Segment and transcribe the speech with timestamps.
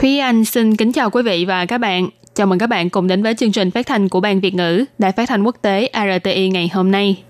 [0.00, 2.08] Thúy Anh xin kính chào quý vị và các bạn.
[2.34, 4.84] Chào mừng các bạn cùng đến với chương trình phát thanh của Ban Việt ngữ
[4.98, 7.22] Đài Phát thanh Quốc tế RTI ngày hôm nay.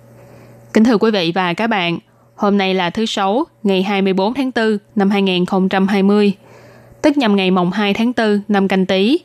[0.72, 1.98] Kính thưa quý vị và các bạn,
[2.34, 6.32] hôm nay là thứ Sáu, ngày 24 tháng 4 năm 2020,
[7.02, 9.18] tức nhằm ngày mồng 2 tháng 4 năm canh tí.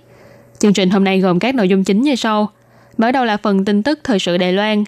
[0.59, 2.49] Chương trình hôm nay gồm các nội dung chính như sau.
[2.97, 4.83] Mở đầu là phần tin tức thời sự Đài Loan,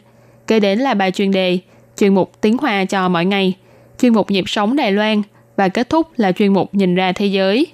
[0.48, 1.60] kế đến là bài chuyên đề,
[1.98, 3.54] chuyên mục tiếng Hoa cho mỗi ngày,
[4.02, 5.22] chuyên mục nhịp sống Đài Loan
[5.56, 7.68] và kết thúc là chuyên mục nhìn ra thế giới.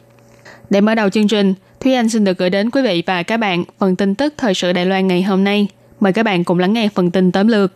[0.69, 3.37] Để mở đầu chương trình, Thúy Anh xin được gửi đến quý vị và các
[3.37, 5.67] bạn phần tin tức thời sự Đài Loan ngày hôm nay.
[5.99, 7.71] Mời các bạn cùng lắng nghe phần tin tóm lược.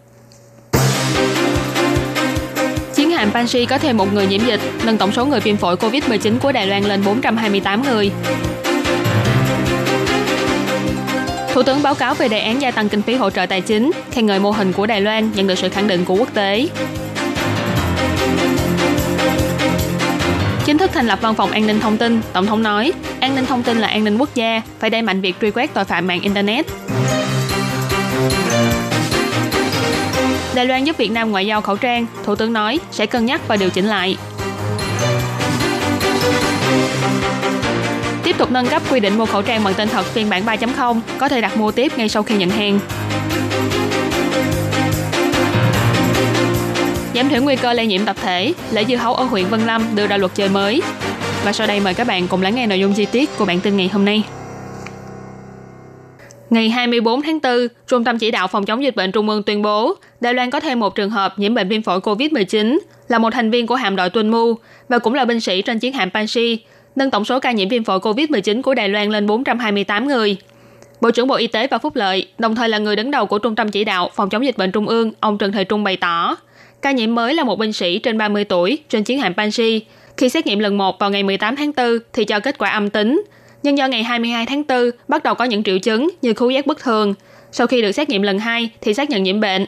[2.96, 5.76] Chiến hạm Banshee có thêm một người nhiễm dịch, nâng tổng số người viêm phổi
[5.76, 8.12] COVID-19 của Đài Loan lên 428 người.
[11.54, 13.92] Thủ tướng báo cáo về đề án gia tăng kinh phí hỗ trợ tài chính,
[14.12, 16.68] khen ngợi mô hình của Đài Loan nhận được sự khẳng định của quốc tế.
[20.68, 23.46] Chính thức thành lập văn phòng an ninh thông tin, Tổng thống nói, an ninh
[23.46, 26.08] thông tin là an ninh quốc gia, phải đẩy mạnh việc truy quét tội phạm
[26.08, 26.66] mạng Internet.
[30.56, 33.42] Đài Loan giúp Việt Nam ngoại giao khẩu trang, Thủ tướng nói sẽ cân nhắc
[33.48, 34.18] và điều chỉnh lại.
[38.24, 41.00] Tiếp tục nâng cấp quy định mua khẩu trang bằng tên thật phiên bản 3.0,
[41.18, 42.80] có thể đặt mua tiếp ngay sau khi nhận hàng.
[47.18, 49.96] Giảm thiểu nguy cơ lây nhiễm tập thể, lễ dưa hấu ở huyện Vân Lâm
[49.96, 50.82] đưa ra luật chơi mới.
[51.46, 53.60] Và sau đây mời các bạn cùng lắng nghe nội dung chi tiết của bản
[53.60, 54.24] tin ngày hôm nay.
[56.50, 59.62] Ngày 24 tháng 4, Trung tâm Chỉ đạo Phòng chống dịch bệnh Trung ương tuyên
[59.62, 63.30] bố Đài Loan có thêm một trường hợp nhiễm bệnh viêm phổi COVID-19, là một
[63.34, 64.54] thành viên của hạm đội tuần mu
[64.90, 66.60] và cũng là binh sĩ trên chiến hạm Panxi,
[66.96, 70.38] nâng tổng số ca nhiễm viêm phổi COVID-19 của Đài Loan lên 428 người.
[71.02, 73.40] Bộ trưởng Bộ Y tế và Phúc lợi, đồng thời là người đứng đầu của
[73.40, 75.98] Trung tâm Chỉ đạo Phòng chống dịch bệnh Trung ương, ông Trần Thời Trung bày
[75.98, 76.36] tỏ,
[76.83, 79.79] ca nhiễm mới là một binh sĩ trên 30 tuổi trên chiến hạm Banshee.
[80.17, 82.91] Khi xét nghiệm lần 1 vào ngày 18 tháng 4 thì cho kết quả âm
[82.91, 83.23] tính,
[83.63, 86.67] nhưng do ngày 22 tháng 4 bắt đầu có những triệu chứng như khứu giác
[86.67, 87.15] bất thường.
[87.53, 89.67] Sau khi được xét nghiệm lần 2 thì xác nhận nhiễm bệnh.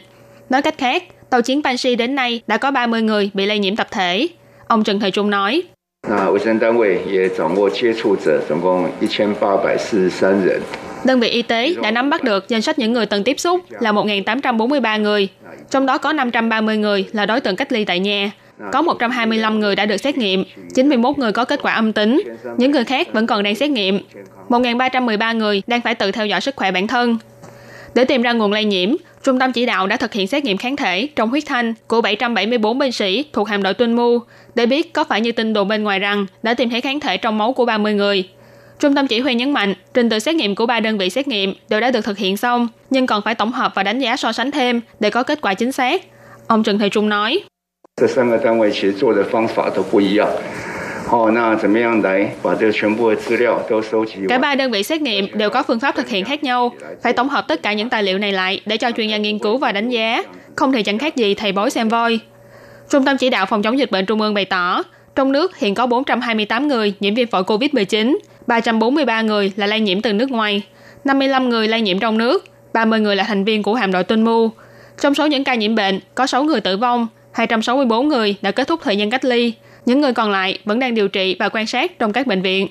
[0.51, 3.77] Nói cách khác, tàu chiến Banshee đến nay đã có 30 người bị lây nhiễm
[3.77, 4.29] tập thể.
[4.69, 5.63] Ông Trần Thời Trung nói.
[6.07, 10.61] 那卫生单位也掌握接触者总共一千八百四十三人。
[11.06, 13.62] Đơn vị y tế đã nắm bắt được danh sách những người từng tiếp xúc
[13.70, 15.28] là 1.843 người,
[15.70, 18.32] trong đó có 530 người là đối tượng cách ly tại nhà,
[18.72, 20.44] có 125 người đã được xét nghiệm,
[20.76, 22.24] 91 người có kết quả âm tính,
[22.58, 24.00] những người khác vẫn còn đang xét nghiệm.
[24.50, 27.18] 1.313 người đang phải tự theo dõi sức khỏe bản thân.
[27.94, 30.58] Để tìm ra nguồn lây nhiễm, Trung tâm chỉ đạo đã thực hiện xét nghiệm
[30.58, 34.20] kháng thể trong huyết thanh của 774 binh sĩ thuộc hạm đội Tuân Mu
[34.56, 37.18] để biết có phải như tin đồn bên ngoài rằng đã tìm thấy kháng thể
[37.18, 38.30] trong máu của 30 người.
[38.80, 41.28] Trung tâm chỉ huy nhấn mạnh, trình tự xét nghiệm của ba đơn vị xét
[41.28, 44.18] nghiệm đều đã được thực hiện xong, nhưng còn phải tổng hợp và đánh giá
[44.18, 46.02] so sánh thêm để có kết quả chính xác.
[46.48, 47.40] Ông Trần Thầy Trung nói.
[54.30, 56.72] Cả ba đơn vị xét nghiệm đều có phương pháp thực hiện khác nhau,
[57.04, 59.40] phải tổng hợp tất cả những tài liệu này lại để cho chuyên gia nghiên
[59.40, 60.24] cứu và đánh giá,
[60.56, 62.20] không thể chẳng khác gì thầy bói xem voi.
[62.90, 64.84] Trung tâm chỉ đạo phòng chống dịch bệnh Trung ương bày tỏ,
[65.16, 68.18] trong nước hiện có 428 người nhiễm viêm phổi COVID-19,
[68.50, 70.62] 343 người là lây nhiễm từ nước ngoài,
[71.04, 74.24] 55 người lây nhiễm trong nước, 30 người là thành viên của hạm đội Tuân
[74.24, 74.50] Mu.
[75.02, 78.68] Trong số những ca nhiễm bệnh, có 6 người tử vong, 264 người đã kết
[78.68, 79.54] thúc thời gian cách ly,
[79.86, 82.68] những người còn lại vẫn đang điều trị và quan sát trong các bệnh viện.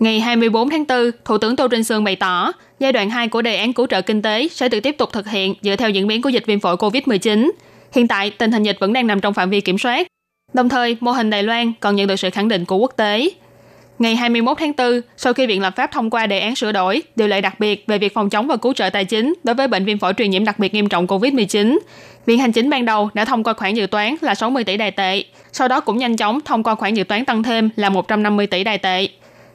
[0.00, 3.42] Ngày 24 tháng 4, Thủ tướng Tô Trinh Sương bày tỏ, giai đoạn 2 của
[3.42, 6.06] đề án cứu trợ kinh tế sẽ được tiếp tục thực hiện dựa theo diễn
[6.06, 7.50] biến của dịch viêm phổi COVID-19.
[7.92, 10.06] Hiện tại, tình hình dịch vẫn đang nằm trong phạm vi kiểm soát.
[10.52, 13.30] Đồng thời, mô hình Đài Loan còn nhận được sự khẳng định của quốc tế.
[13.98, 17.02] Ngày 21 tháng 4, sau khi Viện Lập pháp thông qua đề án sửa đổi,
[17.16, 19.68] điều lệ đặc biệt về việc phòng chống và cứu trợ tài chính đối với
[19.68, 21.78] bệnh viêm phổi truyền nhiễm đặc biệt nghiêm trọng COVID-19,
[22.26, 24.90] Viện Hành chính ban đầu đã thông qua khoản dự toán là 60 tỷ đài
[24.90, 28.46] tệ, sau đó cũng nhanh chóng thông qua khoản dự toán tăng thêm là 150
[28.46, 29.08] tỷ đài tệ.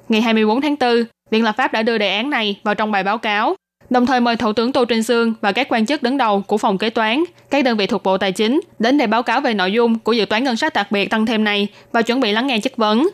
[0.09, 3.03] Ngày 24 tháng 4, Viện Lập pháp đã đưa đề án này vào trong bài
[3.03, 3.55] báo cáo,
[3.93, 6.57] đồng thời mời Thủ tướng Tô Trinh Sương và các quan chức đứng đầu của
[6.57, 9.53] phòng kế toán, các đơn vị thuộc Bộ Tài chính đến để báo cáo về
[9.53, 12.31] nội dung của dự toán ngân sách đặc biệt tăng thêm này và chuẩn bị
[12.31, 13.09] lắng nghe chất vấn.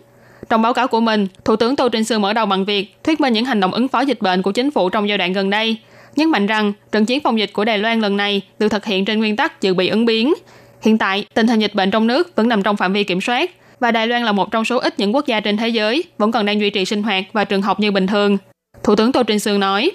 [0.49, 3.19] Trong báo cáo của mình, Thủ tướng Tô Trinh Sương mở đầu bằng việc thuyết
[3.21, 5.49] minh những hành động ứng phó dịch bệnh của chính phủ trong giai đoạn gần
[5.49, 5.77] đây,
[6.15, 9.05] nhấn mạnh rằng trận chiến phòng dịch của Đài Loan lần này được thực hiện
[9.05, 10.33] trên nguyên tắc dự bị ứng biến.
[10.81, 13.51] Hiện tại, tình hình dịch bệnh trong nước vẫn nằm trong phạm vi kiểm soát,
[13.79, 16.31] và Đài Loan là một trong số ít những quốc gia trên thế giới vẫn
[16.31, 18.37] còn đang duy trì sinh hoạt và trường học như bình thường.
[18.83, 19.91] Thủ tướng Tô Trinh Sương nói,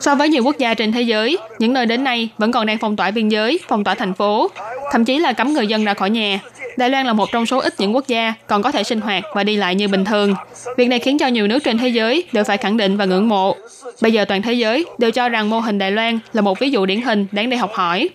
[0.00, 2.78] So với nhiều quốc gia trên thế giới, những nơi đến nay vẫn còn đang
[2.78, 4.50] phong tỏa biên giới, phong tỏa thành phố,
[4.92, 6.40] thậm chí là cấm người dân ra khỏi nhà.
[6.76, 9.24] Đài Loan là một trong số ít những quốc gia còn có thể sinh hoạt
[9.34, 10.34] và đi lại như bình thường.
[10.76, 13.28] Việc này khiến cho nhiều nước trên thế giới đều phải khẳng định và ngưỡng
[13.28, 13.56] mộ.
[14.00, 16.70] Bây giờ toàn thế giới đều cho rằng mô hình Đài Loan là một ví
[16.70, 18.08] dụ điển hình đáng để học hỏi.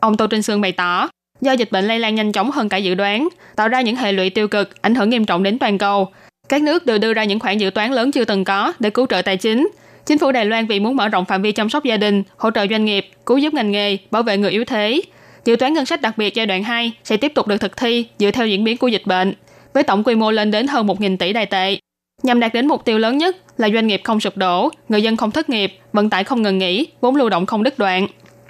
[0.00, 1.08] Ông Tô Trinh Sương bày tỏ,
[1.42, 4.12] do dịch bệnh lây lan nhanh chóng hơn cả dự đoán, tạo ra những hệ
[4.12, 6.08] lụy tiêu cực, ảnh hưởng nghiêm trọng đến toàn cầu.
[6.48, 9.06] Các nước đều đưa ra những khoản dự toán lớn chưa từng có để cứu
[9.06, 9.68] trợ tài chính.
[10.06, 12.50] Chính phủ Đài Loan vì muốn mở rộng phạm vi chăm sóc gia đình, hỗ
[12.50, 15.02] trợ doanh nghiệp, cứu giúp ngành nghề, bảo vệ người yếu thế,
[15.44, 18.06] Dự toán ngân sách đặc biệt giai đoạn 2 sẽ tiếp tục được thực thi
[18.18, 19.34] dựa theo diễn biến của dịch bệnh,
[19.74, 21.78] với tổng quy mô lên đến hơn 1.000 tỷ đài tệ.
[22.22, 25.16] Nhằm đạt đến mục tiêu lớn nhất là doanh nghiệp không sụp đổ, người dân
[25.16, 28.06] không thất nghiệp, vận tải không ngừng nghỉ, vốn lưu động không đứt đoạn.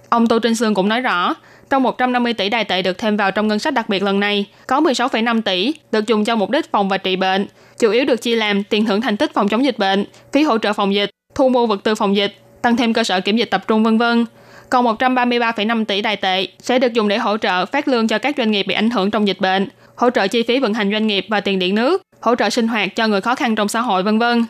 [0.08, 1.34] Ông Tô Trinh Sương cũng nói rõ,
[1.72, 4.46] trong 150 tỷ đài tệ được thêm vào trong ngân sách đặc biệt lần này,
[4.66, 7.46] có 16,5 tỷ được dùng cho mục đích phòng và trị bệnh,
[7.78, 10.58] chủ yếu được chia làm tiền thưởng thành tích phòng chống dịch bệnh, phí hỗ
[10.58, 13.50] trợ phòng dịch, thu mua vật tư phòng dịch, tăng thêm cơ sở kiểm dịch
[13.50, 14.24] tập trung vân vân
[14.70, 18.34] còn 133,5 tỷ đài tệ sẽ được dùng để hỗ trợ phát lương cho các
[18.38, 21.06] doanh nghiệp bị ảnh hưởng trong dịch bệnh, hỗ trợ chi phí vận hành doanh
[21.06, 23.80] nghiệp và tiền điện nước, hỗ trợ sinh hoạt cho người khó khăn trong xã
[23.80, 24.44] hội vân vân.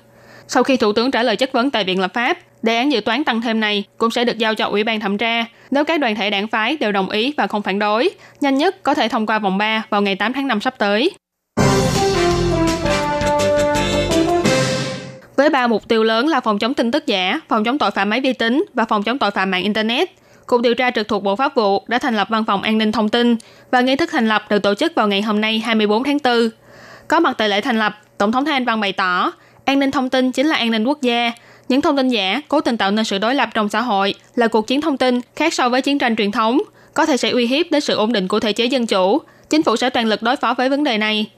[0.55, 3.01] Sau khi Thủ tướng trả lời chất vấn tại Viện Lập pháp, đề án dự
[3.01, 5.45] toán tăng thêm này cũng sẽ được giao cho Ủy ban thẩm tra.
[5.71, 8.11] Nếu các đoàn thể đảng phái đều đồng ý và không phản đối,
[8.41, 11.11] nhanh nhất có thể thông qua vòng 3 vào ngày 8 tháng 5 sắp tới.
[15.37, 18.11] Với ba mục tiêu lớn là phòng chống tin tức giả, phòng chống tội phạm
[18.11, 20.11] máy vi tính và phòng chống tội phạm mạng Internet,
[20.47, 22.93] Cục điều tra trực thuộc Bộ Pháp vụ đã thành lập Văn phòng An ninh
[22.93, 23.37] Thông tin
[23.71, 26.49] và nghi thức thành lập được tổ chức vào ngày hôm nay 24 tháng 4.
[27.09, 29.33] Có mặt tại lễ thành lập, Tổng thống Thanh Văn bày tỏ,
[29.65, 31.33] an ninh thông tin chính là an ninh quốc gia.
[31.69, 34.49] Những thông tin giả cố tình tạo nên sự đối lập trong xã hội là
[34.49, 36.63] cuộc chiến thông tin khác so với chiến tranh truyền thống,
[36.95, 39.19] có thể sẽ uy hiếp đến sự ổn định của thể chế dân chủ.
[39.51, 41.31] Chính phủ sẽ toàn lực đối phó với vấn đề này.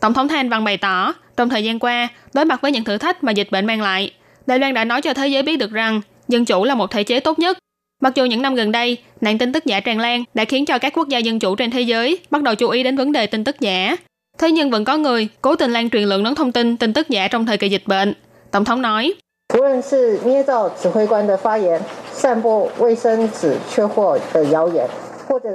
[0.00, 2.98] Tổng thống Thanh Văn bày tỏ, trong thời gian qua, đối mặt với những thử
[2.98, 4.12] thách mà dịch bệnh mang lại,
[4.46, 7.02] Đài Loan đã nói cho thế giới biết được rằng dân chủ là một thể
[7.02, 7.58] chế tốt nhất.
[8.02, 10.78] Mặc dù những năm gần đây, nạn tin tức giả tràn lan đã khiến cho
[10.78, 13.26] các quốc gia dân chủ trên thế giới bắt đầu chú ý đến vấn đề
[13.26, 13.96] tin tức giả.
[14.38, 17.08] Thế nhưng vẫn có người cố tình lan truyền lượng lớn thông tin, tin tức
[17.08, 18.14] giả trong thời kỳ dịch bệnh.
[18.50, 19.14] Tổng thống nói,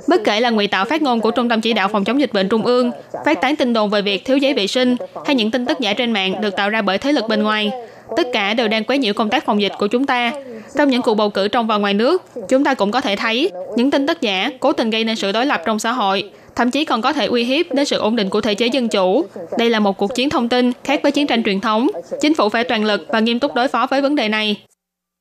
[0.07, 2.33] Bất kể là ngụy tạo phát ngôn của Trung tâm Chỉ đạo Phòng chống dịch
[2.33, 2.91] bệnh Trung ương,
[3.25, 4.95] phát tán tin đồn về việc thiếu giấy vệ sinh
[5.25, 7.71] hay những tin tức giả trên mạng được tạo ra bởi thế lực bên ngoài,
[8.17, 10.31] tất cả đều đang quấy nhiễu công tác phòng dịch của chúng ta.
[10.77, 13.51] Trong những cuộc bầu cử trong và ngoài nước, chúng ta cũng có thể thấy
[13.75, 16.71] những tin tức giả cố tình gây nên sự đối lập trong xã hội, thậm
[16.71, 19.25] chí còn có thể uy hiếp đến sự ổn định của thể chế dân chủ.
[19.57, 21.87] Đây là một cuộc chiến thông tin khác với chiến tranh truyền thống.
[22.21, 24.63] Chính phủ phải toàn lực và nghiêm túc đối phó với vấn đề này.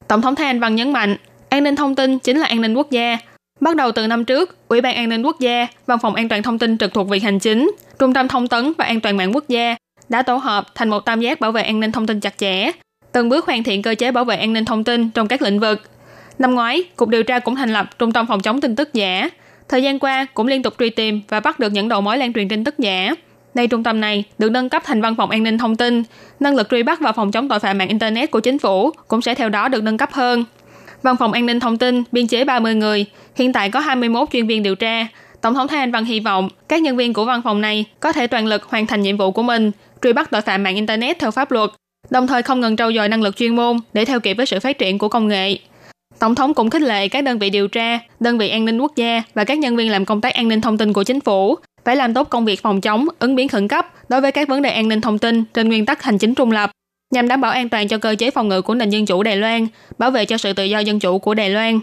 [0.08, 1.16] Tổng thống Thái Anh Văn nhấn mạnh,
[1.48, 3.18] an ninh thông tin chính là an ninh quốc gia,
[3.62, 6.42] Bắt đầu từ năm trước, Ủy ban An ninh Quốc gia, Văn phòng An toàn
[6.42, 9.34] thông tin trực thuộc Viện Hành chính, Trung tâm Thông tấn và An toàn mạng
[9.34, 9.76] quốc gia
[10.08, 12.70] đã tổ hợp thành một tam giác bảo vệ an ninh thông tin chặt chẽ,
[13.12, 15.60] từng bước hoàn thiện cơ chế bảo vệ an ninh thông tin trong các lĩnh
[15.60, 15.82] vực.
[16.38, 19.28] Năm ngoái, Cục điều tra cũng thành lập Trung tâm phòng chống tin tức giả.
[19.72, 22.32] Thời gian qua, cũng liên tục truy tìm và bắt được những đầu mối lan
[22.32, 23.14] truyền tin tức giả.
[23.54, 26.02] Nay trung tâm này được nâng cấp thành văn phòng an ninh thông tin,
[26.40, 29.22] năng lực truy bắt và phòng chống tội phạm mạng Internet của chính phủ cũng
[29.22, 30.44] sẽ theo đó được nâng cấp hơn.
[31.02, 34.46] Văn phòng an ninh thông tin biên chế 30 người, hiện tại có 21 chuyên
[34.46, 35.06] viên điều tra.
[35.40, 38.12] Tổng thống Thái Anh Văn hy vọng các nhân viên của văn phòng này có
[38.12, 39.70] thể toàn lực hoàn thành nhiệm vụ của mình,
[40.02, 41.70] truy bắt tội phạm mạng Internet theo pháp luật,
[42.10, 44.60] đồng thời không ngừng trau dồi năng lực chuyên môn để theo kịp với sự
[44.60, 45.58] phát triển của công nghệ.
[46.22, 48.92] Tổng thống cũng khích lệ các đơn vị điều tra, đơn vị an ninh quốc
[48.96, 51.56] gia và các nhân viên làm công tác an ninh thông tin của chính phủ
[51.84, 54.62] phải làm tốt công việc phòng chống, ứng biến khẩn cấp đối với các vấn
[54.62, 56.70] đề an ninh thông tin trên nguyên tắc hành chính trung lập,
[57.14, 59.36] nhằm đảm bảo an toàn cho cơ chế phòng ngự của nền dân chủ Đài
[59.36, 59.66] Loan,
[59.98, 61.80] bảo vệ cho sự tự do dân chủ của Đài Loan.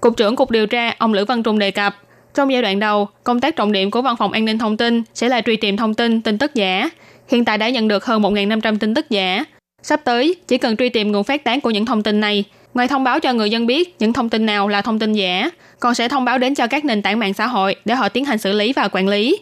[0.00, 1.96] Cục trưởng Cục điều tra ông Lữ Văn Trung đề cập,
[2.34, 5.02] trong giai đoạn đầu, công tác trọng điểm của Văn phòng An ninh Thông tin
[5.14, 6.90] sẽ là truy tìm thông tin, tin tức giả.
[7.28, 9.44] Hiện tại đã nhận được hơn 1.500 tin tức giả.
[9.82, 12.44] Sắp tới, chỉ cần truy tìm nguồn phát tán của những thông tin này,
[12.78, 15.50] ngoài thông báo cho người dân biết những thông tin nào là thông tin giả,
[15.80, 18.24] còn sẽ thông báo đến cho các nền tảng mạng xã hội để họ tiến
[18.24, 19.38] hành xử lý và quản lý.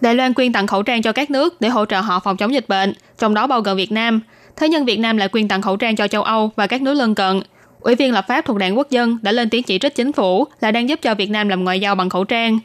[0.00, 2.54] Đài Loan quyên tặng khẩu trang cho các nước để hỗ trợ họ phòng chống
[2.54, 4.20] dịch bệnh, trong đó bao gồm Việt Nam.
[4.56, 6.94] Thế nhưng Việt Nam lại quyên tặng khẩu trang cho châu Âu và các nước
[6.94, 7.42] lân cận.
[7.80, 10.46] Ủy viên lập pháp thuộc Đảng Quốc dân đã lên tiếng chỉ trích chính phủ
[10.60, 12.58] là đang giúp cho Việt Nam làm ngoại giao bằng khẩu trang.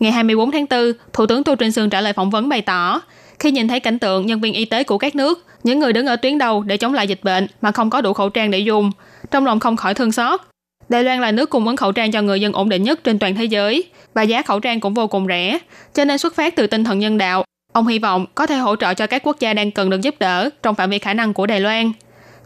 [0.00, 3.00] Ngày 24 tháng 4, Thủ tướng Tô Trinh Sương trả lời phỏng vấn bày tỏ,
[3.40, 6.06] khi nhìn thấy cảnh tượng nhân viên y tế của các nước, những người đứng
[6.06, 8.58] ở tuyến đầu để chống lại dịch bệnh mà không có đủ khẩu trang để
[8.58, 8.90] dùng,
[9.30, 10.40] trong lòng không khỏi thương xót.
[10.88, 13.18] Đài Loan là nước cung ứng khẩu trang cho người dân ổn định nhất trên
[13.18, 15.58] toàn thế giới và giá khẩu trang cũng vô cùng rẻ,
[15.94, 18.76] cho nên xuất phát từ tinh thần nhân đạo, ông hy vọng có thể hỗ
[18.76, 21.34] trợ cho các quốc gia đang cần được giúp đỡ trong phạm vi khả năng
[21.34, 21.92] của Đài Loan.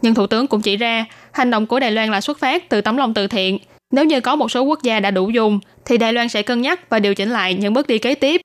[0.01, 2.81] Nhưng Thủ tướng cũng chỉ ra, hành động của Đài Loan là xuất phát từ
[2.81, 3.57] tấm lòng từ thiện.
[3.91, 6.61] Nếu như có một số quốc gia đã đủ dùng, thì Đài Loan sẽ cân
[6.61, 8.41] nhắc và điều chỉnh lại những bước đi kế tiếp.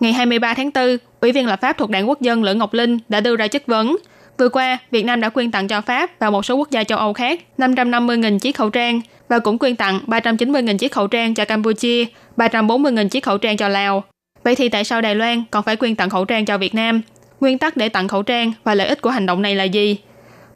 [0.00, 2.98] Ngày 23 tháng 4, Ủy viên lập pháp thuộc Đảng Quốc dân Lữ Ngọc Linh
[3.08, 3.96] đã đưa ra chất vấn.
[4.38, 6.98] Vừa qua, Việt Nam đã quyên tặng cho Pháp và một số quốc gia châu
[6.98, 11.44] Âu khác 550.000 chiếc khẩu trang và cũng quyên tặng 390.000 chiếc khẩu trang cho
[11.44, 12.04] Campuchia,
[12.36, 14.04] 340.000 chiếc khẩu trang cho Lào.
[14.44, 17.00] Vậy thì tại sao Đài Loan còn phải quyên tặng khẩu trang cho Việt Nam?
[17.40, 19.98] Nguyên tắc để tặng khẩu trang và lợi ích của hành động này là gì?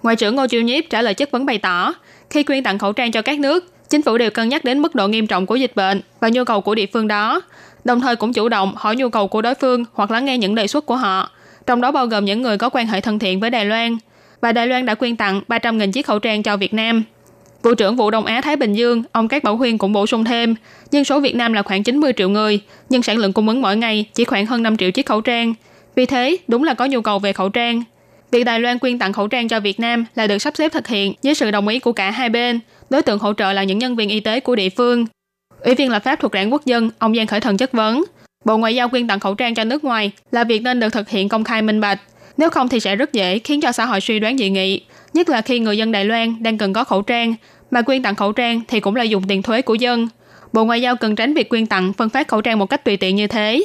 [0.03, 1.95] Ngoại trưởng Ngô Chiêu Nhiếp trả lời chất vấn bày tỏ,
[2.31, 4.95] khi quyên tặng khẩu trang cho các nước, chính phủ đều cân nhắc đến mức
[4.95, 7.43] độ nghiêm trọng của dịch bệnh và nhu cầu của địa phương đó,
[7.89, 10.55] đồng thời cũng chủ động hỏi nhu cầu của đối phương hoặc lắng nghe những
[10.55, 11.31] đề xuất của họ,
[11.67, 13.97] trong đó bao gồm những người có quan hệ thân thiện với Đài Loan.
[14.41, 17.03] Và Đài Loan đã quyên tặng 300.000 chiếc khẩu trang cho Việt Nam.
[17.63, 20.25] Vụ trưởng vụ Đông Á Thái Bình Dương, ông Cát Bảo Huyên cũng bổ sung
[20.25, 20.55] thêm,
[20.91, 23.77] dân số Việt Nam là khoảng 90 triệu người, nhưng sản lượng cung ứng mỗi
[23.77, 25.55] ngày chỉ khoảng hơn 5 triệu chiếc khẩu trang.
[25.95, 27.83] Vì thế, đúng là có nhu cầu về khẩu trang.
[28.31, 30.87] Việc Đài Loan quyên tặng khẩu trang cho Việt Nam là được sắp xếp thực
[30.87, 32.61] hiện với sự đồng ý của cả hai bên.
[32.91, 35.07] Đối tượng hỗ trợ là những nhân viên y tế của địa phương.
[35.61, 38.05] Ủy viên lập pháp thuộc đảng quốc dân, ông Giang Khởi Thần chất vấn.
[38.45, 41.09] Bộ Ngoại giao quyên tặng khẩu trang cho nước ngoài là việc nên được thực
[41.09, 42.01] hiện công khai minh bạch.
[42.37, 44.81] Nếu không thì sẽ rất dễ khiến cho xã hội suy đoán dị nghị,
[45.13, 47.35] nhất là khi người dân Đài Loan đang cần có khẩu trang,
[47.71, 50.09] mà quyên tặng khẩu trang thì cũng là dùng tiền thuế của dân.
[50.53, 52.97] Bộ Ngoại giao cần tránh việc quyên tặng phân phát khẩu trang một cách tùy
[52.97, 53.65] tiện như thế.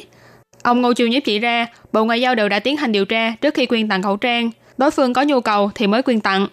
[0.63, 3.33] Ông Ngô Chiêu Nhiếp chỉ ra, Bộ Ngoại giao đều đã tiến hành điều tra
[3.41, 4.51] trước khi quyên tặng khẩu trang.
[4.77, 6.47] Đối phương có nhu cầu thì mới quyên tặng.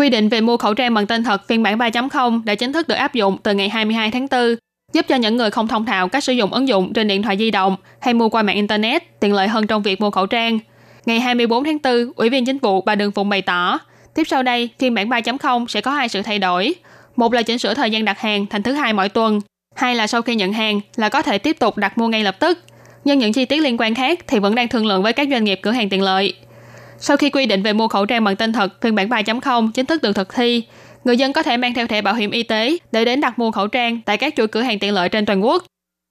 [0.00, 2.88] Quy định về mua khẩu trang bằng tên thật phiên bản 3.0 đã chính thức
[2.88, 4.40] được áp dụng từ ngày 22 tháng 4,
[4.92, 7.36] giúp cho những người không thông thạo cách sử dụng ứng dụng trên điện thoại
[7.38, 10.58] di động hay mua qua mạng Internet tiện lợi hơn trong việc mua khẩu trang.
[11.06, 13.78] Ngày 24 tháng 4, Ủy viên Chính vụ bà Đường Phụng bày tỏ,
[14.14, 16.74] tiếp sau đây, phiên bản 3.0 sẽ có hai sự thay đổi.
[17.16, 19.40] Một là chỉnh sửa thời gian đặt hàng thành thứ hai mỗi tuần,
[19.76, 22.36] hai là sau khi nhận hàng là có thể tiếp tục đặt mua ngay lập
[22.40, 22.58] tức.
[23.04, 25.44] Nhưng những chi tiết liên quan khác thì vẫn đang thương lượng với các doanh
[25.44, 26.34] nghiệp cửa hàng tiện lợi.
[27.00, 29.86] Sau khi quy định về mua khẩu trang bằng tên thật phiên bản 3.0 chính
[29.86, 30.62] thức được thực thi,
[31.04, 33.50] người dân có thể mang theo thẻ bảo hiểm y tế để đến đặt mua
[33.50, 35.64] khẩu trang tại các chuỗi cửa hàng tiện lợi trên toàn quốc.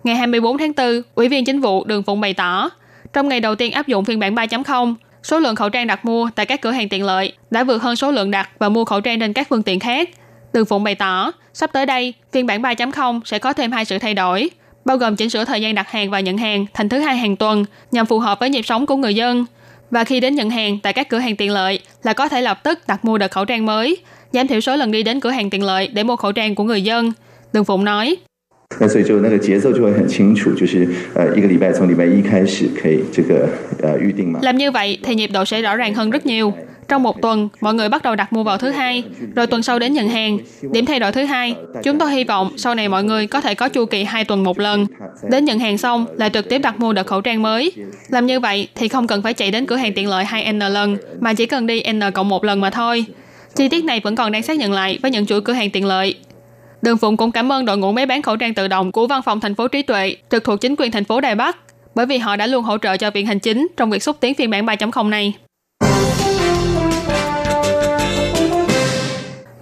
[0.04, 2.70] Ngày 24 tháng 4, Ủy viên Chính vụ Đường Phụng bày tỏ,
[3.14, 6.30] trong ngày đầu tiên áp dụng phiên bản 3.0, số lượng khẩu trang đặt mua
[6.36, 9.02] tại các cửa hàng tiện lợi đã vượt hơn số lượng đặt và mua khẩu
[9.02, 10.10] trang trên các phương tiện khác.
[10.54, 14.00] Đường Phụng bày tỏ, sắp tới đây, phiên bản 3.0 sẽ có thêm hai sự
[14.00, 14.50] thay đổi,
[14.86, 17.36] bao gồm chỉnh sửa thời gian đặt hàng và nhận hàng thành thứ hai hàng
[17.36, 19.46] tuần nhằm phù hợp với nhịp sống của người dân.
[19.91, 22.61] Và khi đến nhận hàng tại các cửa hàng tiện lợi là có thể lập
[22.65, 23.97] tức đặt mua đợt khẩu trang mới,
[24.33, 26.65] giảm thiểu số lần đi đến cửa hàng tiện lợi để mua khẩu trang của
[26.65, 27.13] người dân.
[27.53, 28.17] Đường Phụng nói.
[28.81, 33.49] 那所以就那个节奏就会很清楚，就是呃一个礼拜从礼拜一开始可以这个
[33.83, 34.41] 呃预定嘛。
[34.43, 36.53] Làm như vậy thì nhịp độ sẽ rõ ràng hơn rất nhiều.
[36.90, 39.04] Trong một tuần, mọi người bắt đầu đặt mua vào thứ hai,
[39.36, 40.38] rồi tuần sau đến nhận hàng.
[40.62, 43.56] Điểm thay đổi thứ hai, chúng tôi hy vọng sau này mọi người có thể
[43.56, 44.86] có chu kỳ hai tuần một lần.
[45.30, 47.72] Đến nhận hàng xong, lại trực tiếp đặt mua đợt khẩu trang mới.
[48.10, 50.98] Làm như vậy thì không cần phải chạy đến cửa hàng tiện lợi 2N lần,
[51.20, 53.06] mà chỉ cần đi N cộng một lần mà thôi.
[53.56, 55.86] Chi tiết này vẫn còn đang xác nhận lại với những chuỗi cửa hàng tiện
[55.86, 56.16] lợi.
[56.82, 59.22] Đường Phụng cũng cảm ơn đội ngũ máy bán khẩu trang tự động của văn
[59.22, 61.58] phòng thành phố trí tuệ trực thuộc chính quyền thành phố Đài Bắc
[61.96, 64.34] bởi vì họ đã luôn hỗ trợ cho viện hành chính trong việc xúc tiến
[64.34, 65.34] phiên bản 3.0 này.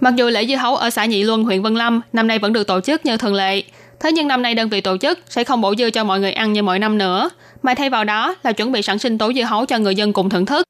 [0.00, 2.52] Mặc dù lễ dưa hấu ở xã Nhị Luân, huyện Vân Lâm năm nay vẫn
[2.52, 3.62] được tổ chức như thường lệ,
[4.00, 6.32] thế nhưng năm nay đơn vị tổ chức sẽ không bổ dưa cho mọi người
[6.32, 7.30] ăn như mọi năm nữa,
[7.62, 10.12] mà thay vào đó là chuẩn bị sẵn sinh tố dưa hấu cho người dân
[10.12, 10.66] cùng thưởng thức.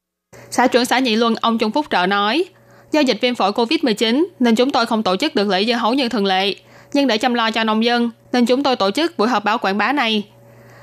[0.51, 2.45] Xã trưởng xã Nhị Luân ông Trung Phúc Trợ nói,
[2.93, 5.95] do dịch viêm phổi Covid-19 nên chúng tôi không tổ chức được lễ dưa hấu
[5.95, 6.55] như thường lệ,
[6.93, 9.59] nhưng để chăm lo cho nông dân nên chúng tôi tổ chức buổi họp báo
[9.59, 10.23] quảng bá này.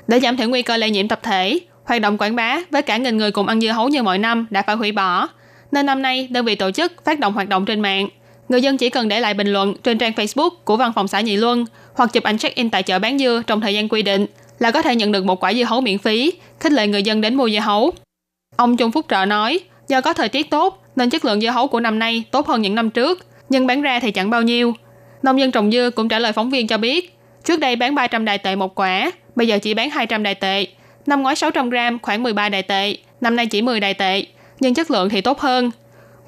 [0.08, 2.96] Để giảm thiểu nguy cơ lây nhiễm tập thể, hoạt động quảng bá với cả
[2.96, 5.28] nghìn người cùng ăn dưa hấu như mọi năm đã phải hủy bỏ.
[5.72, 8.08] Nên năm nay đơn vị tổ chức phát động hoạt động trên mạng.
[8.48, 11.20] Người dân chỉ cần để lại bình luận trên trang Facebook của văn phòng xã
[11.20, 14.26] Nhị Luân hoặc chụp ảnh check-in tại chợ bán dưa trong thời gian quy định
[14.58, 17.20] là có thể nhận được một quả dưa hấu miễn phí, khích lệ người dân
[17.20, 17.92] đến mua dưa hấu.
[18.56, 21.68] Ông Trung Phúc Trợ nói, do có thời tiết tốt nên chất lượng dưa hấu
[21.68, 24.74] của năm nay tốt hơn những năm trước, nhưng bán ra thì chẳng bao nhiêu.
[25.22, 28.24] Nông dân trồng dưa cũng trả lời phóng viên cho biết, trước đây bán 300
[28.24, 30.66] đài tệ một quả, bây giờ chỉ bán 200 đài tệ.
[31.06, 34.24] Năm ngoái 600 gram khoảng 13 đài tệ, năm nay chỉ 10 đài tệ,
[34.60, 35.70] nhưng chất lượng thì tốt hơn.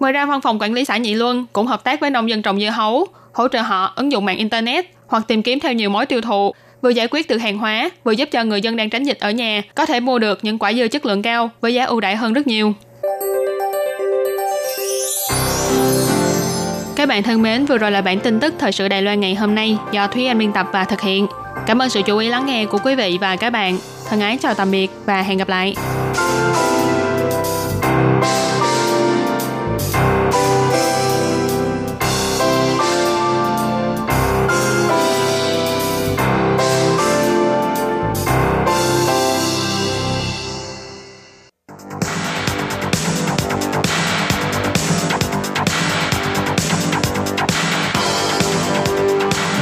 [0.01, 2.43] Ngoài ra, văn phòng quản lý xã Nhị Luân cũng hợp tác với nông dân
[2.43, 5.91] trồng dưa hấu, hỗ trợ họ ứng dụng mạng Internet hoặc tìm kiếm theo nhiều
[5.91, 6.53] mối tiêu thụ,
[6.83, 9.31] vừa giải quyết từ hàng hóa, vừa giúp cho người dân đang tránh dịch ở
[9.31, 12.17] nhà có thể mua được những quả dưa chất lượng cao với giá ưu đãi
[12.17, 12.73] hơn rất nhiều.
[16.97, 19.35] Các bạn thân mến, vừa rồi là bản tin tức thời sự Đài Loan ngày
[19.35, 21.27] hôm nay do Thúy Anh biên tập và thực hiện.
[21.67, 23.79] Cảm ơn sự chú ý lắng nghe của quý vị và các bạn.
[24.09, 25.75] Thân ái chào tạm biệt và hẹn gặp lại.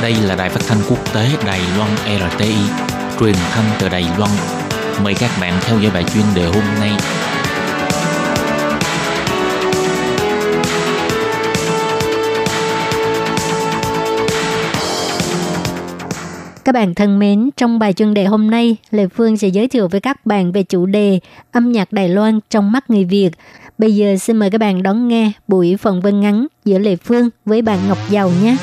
[0.07, 1.91] Đây là đài phát thanh quốc tế Đài Loan
[2.31, 2.55] RTI,
[3.21, 4.31] truyền thanh từ Đài Loan.
[5.03, 6.91] Mời các bạn theo dõi bài chuyên đề hôm nay.
[16.65, 19.89] Các bạn thân mến, trong bài chuyên đề hôm nay, Lê Phương sẽ giới thiệu
[19.89, 21.21] với các bạn về chủ đề
[21.53, 23.31] âm nhạc Đài Loan trong mắt người Việt.
[23.79, 27.31] Bây giờ xin mời các bạn đón nghe buổi phỏng vấn ngắn giữa Lê Phương
[27.45, 28.57] với bạn Ngọc Giàu nhé.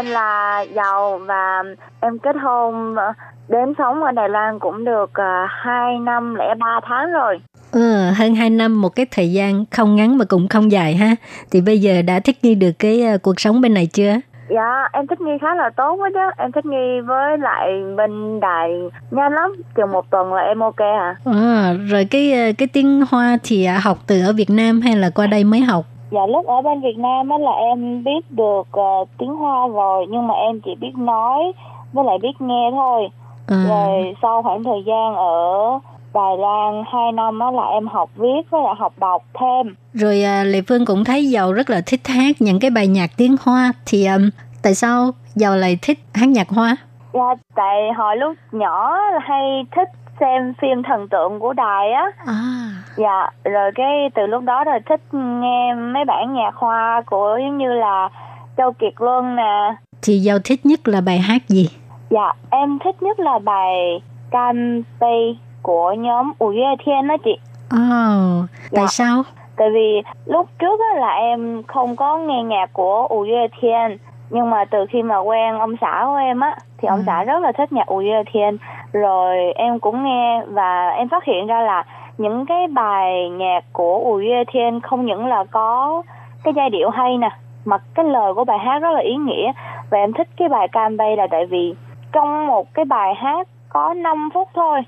[0.00, 1.62] Tên là Giàu và
[2.00, 3.12] em kết hôn ờ,
[3.48, 7.40] đến sống ở Đài Loan cũng được uh, 2 năm lẻ 3 tháng rồi.
[7.72, 11.16] Ừ, hơn 2 năm một cái thời gian không ngắn mà cũng không dài ha.
[11.50, 14.14] Thì bây giờ đã thích nghi được cái cuộc sống bên này chưa?
[14.48, 16.42] Dạ, em thích nghi khá là tốt quá chứ.
[16.42, 18.70] Em thích nghi với lại bên đài
[19.10, 19.62] nhanh lắm.
[19.76, 21.16] Chừng một tuần là em ok à.
[21.24, 25.26] À, rồi cái cái tiếng Hoa thì học từ ở Việt Nam hay là qua
[25.26, 25.84] đây mới học?
[26.10, 30.06] Dạ lúc ở bên Việt Nam á là em biết được uh, tiếng Hoa rồi
[30.08, 31.52] nhưng mà em chỉ biết nói
[31.92, 33.08] với lại biết nghe thôi.
[33.46, 33.64] À.
[33.68, 35.78] Rồi sau khoảng thời gian ở
[36.14, 39.74] Đài Loan 2 năm á là em học viết với lại học đọc thêm.
[39.92, 43.10] Rồi à, Lệ Phương cũng thấy Dầu rất là thích hát những cái bài nhạc
[43.16, 44.30] tiếng Hoa thì um,
[44.62, 46.76] tại sao Dầu lại thích hát nhạc Hoa?
[47.12, 49.88] Dạ tại hồi lúc nhỏ hay thích
[50.20, 52.04] xem phim thần tượng của đài á.
[52.26, 52.70] À.
[52.96, 57.58] Dạ, rồi cái từ lúc đó rồi thích nghe mấy bản nhạc hoa của giống
[57.58, 58.08] như là
[58.56, 59.74] Châu Kiệt Luân nè.
[60.02, 61.68] Thì Dầu thích nhất là bài hát gì?
[62.10, 67.36] Dạ, em thích nhất là bài Cam Tây của nhóm Ủ Yue Thiên đó chị.
[67.76, 68.86] Oh, tại dạ.
[68.86, 69.22] sao?
[69.56, 73.98] Tại vì lúc trước á, là em không có nghe nhạc của Ủ Yue Thiên
[74.30, 77.02] nhưng mà từ khi mà quen ông xã của em á thì ông ừ.
[77.06, 78.56] xã rất là thích nhạc Ủ Yue Thiên.
[78.92, 81.84] Rồi em cũng nghe và em phát hiện ra là
[82.18, 86.02] những cái bài nhạc của Ủ Yue Thiên không những là có
[86.44, 87.30] cái giai điệu hay nè
[87.64, 89.52] mà cái lời của bài hát rất là ý nghĩa.
[89.90, 91.74] Và em thích cái bài Cam Bay là tại vì
[92.12, 94.82] trong một cái bài hát có 5 phút thôi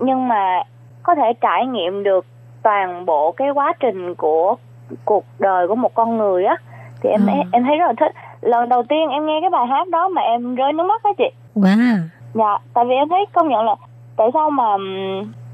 [0.00, 0.62] nhưng mà
[1.02, 2.26] có thể trải nghiệm được
[2.62, 4.56] toàn bộ cái quá trình của
[5.04, 6.56] cuộc đời của một con người á.
[7.02, 7.32] Thì em ừ.
[7.52, 8.12] em thấy rất là thích.
[8.40, 11.12] Lần đầu tiên em nghe cái bài hát đó mà em rơi nước mắt đó
[11.18, 11.98] chị wow
[12.34, 13.74] dạ tại vì em thấy công nhận là
[14.16, 14.64] tại sao mà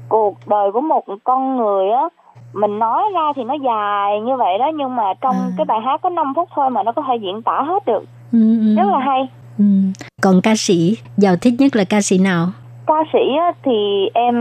[0.09, 2.03] cuộc đời của một con người á
[2.53, 5.49] mình nói ra thì nó dài như vậy đó nhưng mà trong à.
[5.57, 8.03] cái bài hát có 5 phút thôi mà nó có thể diễn tả hết được
[8.31, 8.75] ừ, ừ.
[8.75, 9.65] rất là hay ừ.
[10.21, 12.47] còn ca sĩ giàu thích nhất là ca sĩ nào
[12.87, 14.35] ca sĩ á, thì em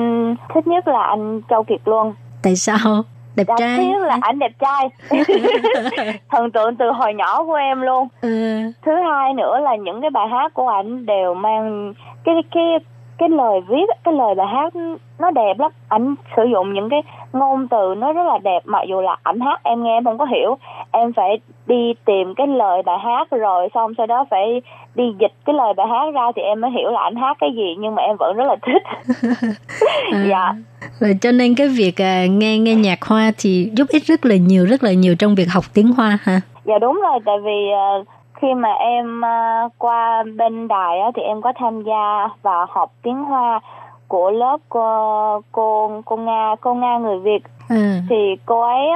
[0.55, 3.03] thích nhất là anh Châu Kiệt Luân tại sao
[3.37, 4.89] đẹp dạ, trai thứ nhất là ảnh đẹp trai.
[6.31, 8.09] Thần tượng từ hồi nhỏ của em luôn.
[8.21, 8.61] Ừ.
[8.83, 11.95] thứ hai nữa là những cái bài hát của ảnh đều mang
[12.25, 12.65] cái cái
[13.19, 14.73] cái lời viết cái lời bài hát
[15.19, 15.71] nó đẹp lắm.
[15.89, 19.41] Ảnh sử dụng những cái ngôn từ nó rất là đẹp mặc dù là ảnh
[19.41, 20.57] hát em nghe em không có hiểu.
[20.91, 24.63] Em phải đi tìm cái lời bài hát rồi xong sau đó phải
[24.95, 27.51] đi dịch cái lời bài hát ra thì em mới hiểu là ảnh hát cái
[27.57, 28.83] gì nhưng mà em vẫn rất là thích.
[30.13, 30.55] À, dạ.
[31.01, 34.37] Rồi cho nên cái việc à, nghe nghe nhạc hoa thì giúp ích rất là
[34.37, 37.71] nhiều rất là nhiều trong việc học tiếng hoa hả dạ đúng rồi tại vì
[38.01, 38.07] uh,
[38.45, 43.25] khi mà em uh, qua bên đài thì em có tham gia vào học tiếng
[43.25, 43.61] hoa
[44.09, 47.43] của lớp cô cô, cô nga cô nga người việt.
[47.69, 47.77] Ừ.
[48.11, 48.87] thì cô ấy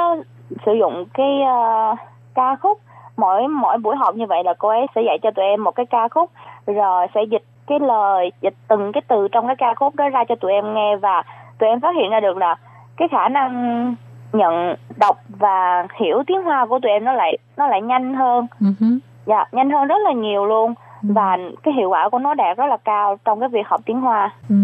[0.66, 1.98] sử dụng cái uh,
[2.34, 2.80] ca khúc
[3.16, 5.70] mỗi mỗi buổi học như vậy là cô ấy sẽ dạy cho tụi em một
[5.70, 6.30] cái ca khúc
[6.66, 10.24] rồi sẽ dịch cái lời dịch từng cái từ trong cái ca khúc đó ra
[10.28, 11.22] cho tụi em nghe và
[11.58, 12.56] tụi em phát hiện ra được là
[12.96, 13.94] cái khả năng
[14.32, 18.46] nhận đọc và hiểu tiếng hoa của tụi em nó lại nó lại nhanh hơn.
[18.60, 21.08] Uh-huh dạ nhanh hơn rất là nhiều luôn ừ.
[21.12, 24.00] và cái hiệu quả của nó đạt rất là cao trong cái việc học tiếng
[24.00, 24.30] Hoa.
[24.48, 24.54] Ừ.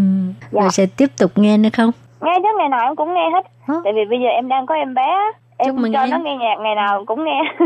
[0.50, 0.61] Dạ.
[0.61, 1.90] Rồi sẽ tiếp tục nghe nữa không?
[2.20, 3.46] Nghe chứ ngày nào em cũng nghe hết.
[3.68, 3.74] Hả?
[3.85, 5.11] Tại vì bây giờ em đang có em bé,
[5.57, 6.11] em cho em.
[6.11, 7.42] nó nghe nhạc ngày nào cũng nghe.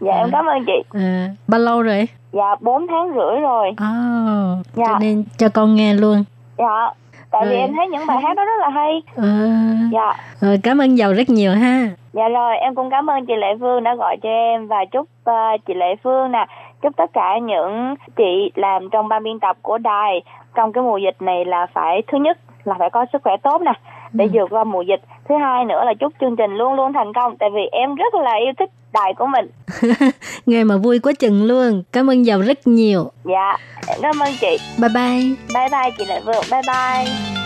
[0.00, 0.18] dạ à.
[0.18, 0.82] em cảm ơn chị.
[0.92, 1.28] À.
[1.48, 2.08] Bao lâu rồi?
[2.32, 3.68] Dạ 4 tháng rưỡi rồi.
[3.70, 4.84] Oh, dạ.
[4.86, 6.24] Cho nên cho con nghe luôn.
[6.58, 6.90] Dạ
[7.32, 9.02] tại vì em thấy những bài hát đó rất là hay.
[9.16, 9.48] À,
[9.92, 10.12] dạ.
[10.40, 11.88] Rồi cảm ơn giàu rất nhiều ha.
[12.12, 15.08] Dạ rồi em cũng cảm ơn chị lệ phương đã gọi cho em và chúc
[15.30, 16.46] uh, chị lệ phương nè
[16.82, 20.22] chúc tất cả những chị làm trong ban biên tập của đài
[20.54, 23.62] trong cái mùa dịch này là phải thứ nhất là phải có sức khỏe tốt
[23.62, 23.72] nè
[24.12, 24.30] để ừ.
[24.32, 25.00] vượt qua mùa dịch.
[25.28, 28.14] Thứ hai nữa là chúc chương trình luôn luôn thành công tại vì em rất
[28.14, 29.50] là yêu thích đài của mình.
[30.46, 31.82] Nghe mà vui quá chừng luôn.
[31.92, 33.10] Cảm ơn giàu rất nhiều.
[33.24, 33.56] Dạ
[34.02, 34.56] cảm ơn chị.
[34.80, 35.22] Bye bye.
[35.54, 37.41] Bye bye chị lại vượng bye bye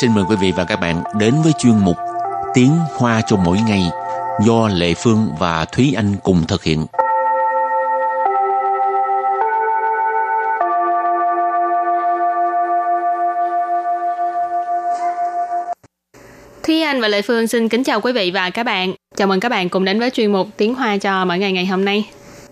[0.00, 1.96] xin mời quý vị và các bạn đến với chuyên mục
[2.54, 3.82] Tiếng Hoa cho mỗi ngày
[4.46, 6.86] do Lệ Phương và Thúy Anh cùng thực hiện.
[16.62, 18.94] Thúy Anh và Lệ Phương xin kính chào quý vị và các bạn.
[19.16, 21.66] Chào mừng các bạn cùng đến với chuyên mục Tiếng Hoa cho mỗi ngày ngày
[21.66, 22.10] hôm nay.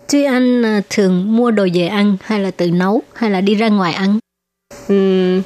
[0.08, 3.54] Thúy Anh à, thường mua đồ về ăn hay là tự nấu hay là đi
[3.54, 4.18] ra ngoài ăn?
[4.92, 5.42] Uhm,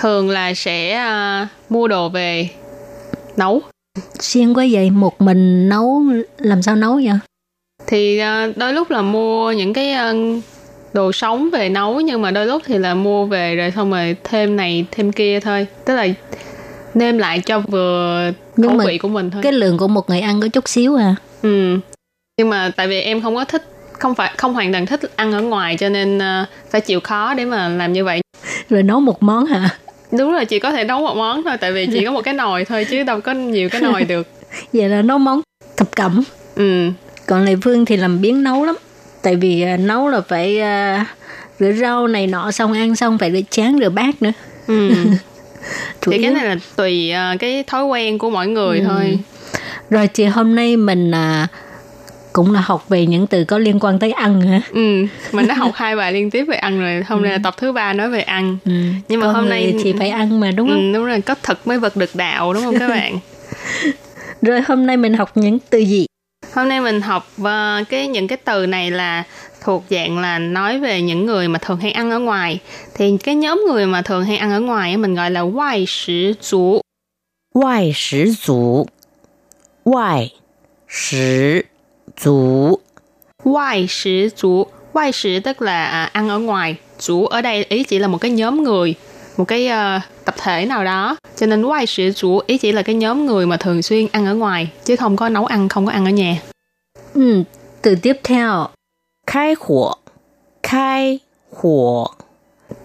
[0.00, 1.04] thường là sẽ
[1.42, 2.48] uh, mua đồ về
[3.36, 3.62] nấu.
[4.20, 6.02] Xuyên quá vậy, một mình nấu
[6.38, 7.18] làm sao nấu vậy?
[7.86, 10.42] Thì uh, đôi lúc là mua những cái uh,
[10.92, 14.16] đồ sống về nấu nhưng mà đôi lúc thì là mua về rồi xong rồi
[14.24, 15.66] thêm này thêm kia thôi.
[15.84, 16.06] Tức là
[16.94, 19.42] nêm lại cho vừa nhưng khẩu vị của mình thôi.
[19.42, 21.14] Cái lượng của một người ăn có chút xíu à.
[21.42, 21.78] Ừ.
[22.38, 25.32] Nhưng mà tại vì em không có thích không phải không hoàn toàn thích ăn
[25.32, 28.20] ở ngoài cho nên uh, phải chịu khó để mà làm như vậy.
[28.70, 29.70] Rồi nấu một món hả?
[30.12, 32.34] Đúng rồi, chỉ có thể nấu một món thôi tại vì chỉ có một cái
[32.34, 34.26] nồi thôi chứ đâu có nhiều cái nồi được.
[34.72, 35.40] Vậy là nấu món
[35.76, 36.22] thập cẩm.
[36.54, 36.90] Ừ.
[37.26, 38.76] Còn Lê Phương thì làm biến nấu lắm.
[39.22, 41.06] Tại vì uh, nấu là phải uh,
[41.58, 44.32] rửa rau này nọ xong ăn xong phải rửa chén rửa bát nữa.
[44.66, 44.90] Ừ.
[46.00, 48.84] thì cái này là tùy uh, cái thói quen của mỗi người ừ.
[48.88, 49.18] thôi
[49.90, 51.50] rồi chị hôm nay mình uh,
[52.32, 54.60] cũng là học về những từ có liên quan tới ăn hả?
[54.72, 57.02] Ừ, mình đã học hai bài liên tiếp về ăn rồi.
[57.06, 57.40] Hôm nay là ừ.
[57.44, 58.56] tập thứ ba nói về ăn.
[58.64, 58.72] Ừ.
[59.08, 60.92] Nhưng mà Con hôm nay thì phải ăn mà đúng không?
[60.92, 63.18] Ừ, đúng rồi, có thật mới vật được đạo đúng không các bạn?
[64.42, 66.06] rồi hôm nay mình học những từ gì?
[66.54, 69.24] Hôm nay mình học uh, cái những cái từ này là
[69.60, 72.60] thuộc dạng là nói về những người mà thường hay ăn ở ngoài.
[72.94, 76.32] Thì cái nhóm người mà thường hay ăn ở ngoài mình gọi là ngoại sử
[76.40, 76.80] chủ.
[77.54, 78.86] Ngoại sử chủ.
[79.84, 80.30] Ngoại
[80.88, 81.62] sử
[82.21, 82.79] chủ.
[83.43, 84.65] Ngoại sử chủ.
[84.93, 86.75] Ngoại sử tức là à, ăn ở ngoài.
[86.99, 88.95] Chủ ở đây ý chỉ là một cái nhóm người,
[89.37, 91.17] một cái uh, tập thể nào đó.
[91.35, 94.25] Cho nên ngoại sử chủ ý chỉ là cái nhóm người mà thường xuyên ăn
[94.25, 96.41] ở ngoài, chứ không có nấu ăn, không có ăn ở nhà.
[97.13, 97.43] Ừ,
[97.81, 98.67] từ tiếp theo
[99.27, 99.97] 开火，
[100.63, 101.19] 开
[101.51, 102.11] 火，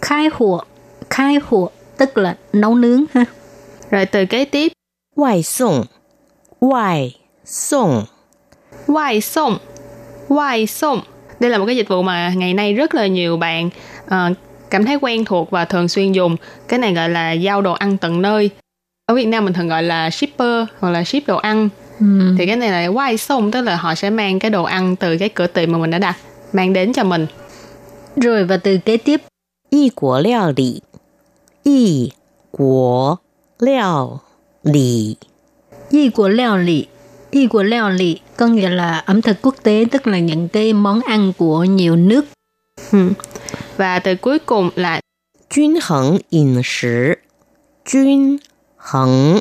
[0.00, 0.64] 开火，
[1.10, 3.24] 开火 tức là nấu nướng ha.
[3.90, 4.72] Rồi từ kế tiếp,
[5.16, 5.86] 外送，
[6.60, 7.12] 外
[7.44, 8.06] 送，
[8.87, 9.57] Wai song.
[10.27, 11.01] Wai song.
[11.39, 13.69] Đây là một cái dịch vụ mà ngày nay rất là nhiều bạn
[14.05, 14.37] uh,
[14.69, 16.35] cảm thấy quen thuộc và thường xuyên dùng.
[16.67, 18.49] Cái này gọi là giao đồ ăn tận nơi.
[19.05, 21.69] Ở Việt Nam mình thường gọi là shipper hoặc là ship đồ ăn.
[21.99, 22.35] Ừ.
[22.37, 25.17] Thì cái này là wai song tức là họ sẽ mang cái đồ ăn từ
[25.17, 26.17] cái cửa tiệm mà mình đã đặt
[26.53, 27.27] mang đến cho mình.
[28.15, 29.21] Rồi và từ kế tiếp
[29.69, 30.81] y của leo lý.
[31.63, 32.11] Y
[32.51, 33.15] của
[33.59, 34.19] leo
[34.63, 35.15] lý.
[35.89, 36.85] Y của leo lý
[37.35, 40.73] 异 của leo lì có nghĩa là ẩm thực quốc tế tức là những cái
[40.73, 42.25] món ăn của nhiều nước.
[42.91, 43.09] Ừ.
[43.77, 44.99] Và từ cuối cùng là
[45.49, 47.13] Chuyên hẳn in sử
[47.85, 48.37] Chuyên
[48.77, 49.39] hẳn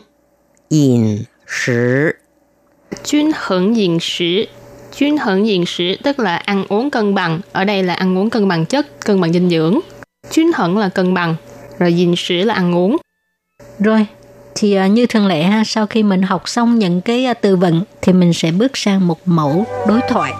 [0.68, 2.12] in sử
[3.04, 4.44] Chuyên hẳn in sử
[4.96, 7.40] Chuyên hẳn in sử tức là ăn uống cân bằng.
[7.52, 9.80] Ở đây là ăn uống cân bằng chất, cân bằng dinh dưỡng.
[10.30, 11.36] Chuyên hẳn là cân bằng.
[11.78, 12.96] Rồi in sử là ăn uống.
[13.78, 14.06] Rồi,
[14.55, 17.55] thì uh, như thường lệ ha, sau khi mình học xong những cái uh, từ
[17.55, 20.33] vựng thì mình sẽ bước sang một mẫu đối thoại.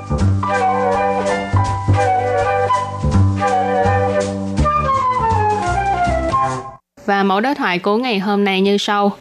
[7.05, 9.11] Và mẫu đối thoại của ngày hôm nay như sau.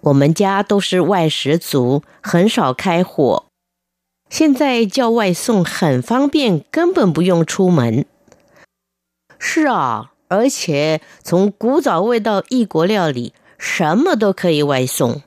[0.00, 3.44] 我们家都是外食族，很少开火。
[4.28, 8.06] 现在叫外送很方便，根本不用出门。
[9.38, 15.22] 是啊，而且从古早味到异国料理， 什么都可以外送。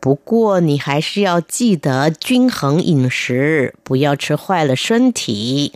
[0.00, 5.72] 不过你还是要记得均衡饮食，不要吃坏了身体。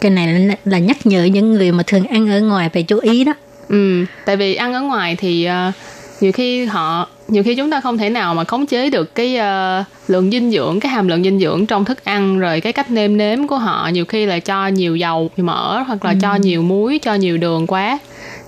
[0.00, 2.98] Cái này là, là nhắc nhở những người mà thường ăn ở ngoài phải chú
[2.98, 3.34] ý đó.
[3.68, 5.74] Ừ, tại vì ăn ở ngoài thì uh,
[6.20, 9.36] nhiều khi họ nhiều khi chúng ta không thể nào mà khống chế được cái
[9.36, 12.90] uh, lượng dinh dưỡng cái hàm lượng dinh dưỡng trong thức ăn rồi cái cách
[12.90, 16.16] nêm nếm của họ nhiều khi là cho nhiều dầu mỡ hoặc là ừ.
[16.22, 17.98] cho nhiều muối cho nhiều đường quá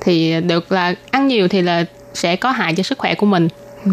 [0.03, 3.47] thì được là ăn nhiều thì là sẽ có hại cho sức khỏe của mình
[3.85, 3.91] ừ.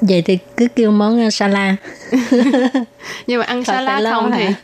[0.00, 1.74] vậy thì cứ kêu món uh, salad
[3.26, 4.38] nhưng mà ăn salad không hả?
[4.38, 4.54] thì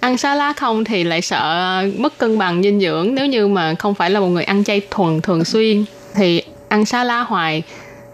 [0.00, 3.94] ăn salad không thì lại sợ mất cân bằng dinh dưỡng nếu như mà không
[3.94, 7.62] phải là một người ăn chay thuần thường xuyên thì ăn salad hoài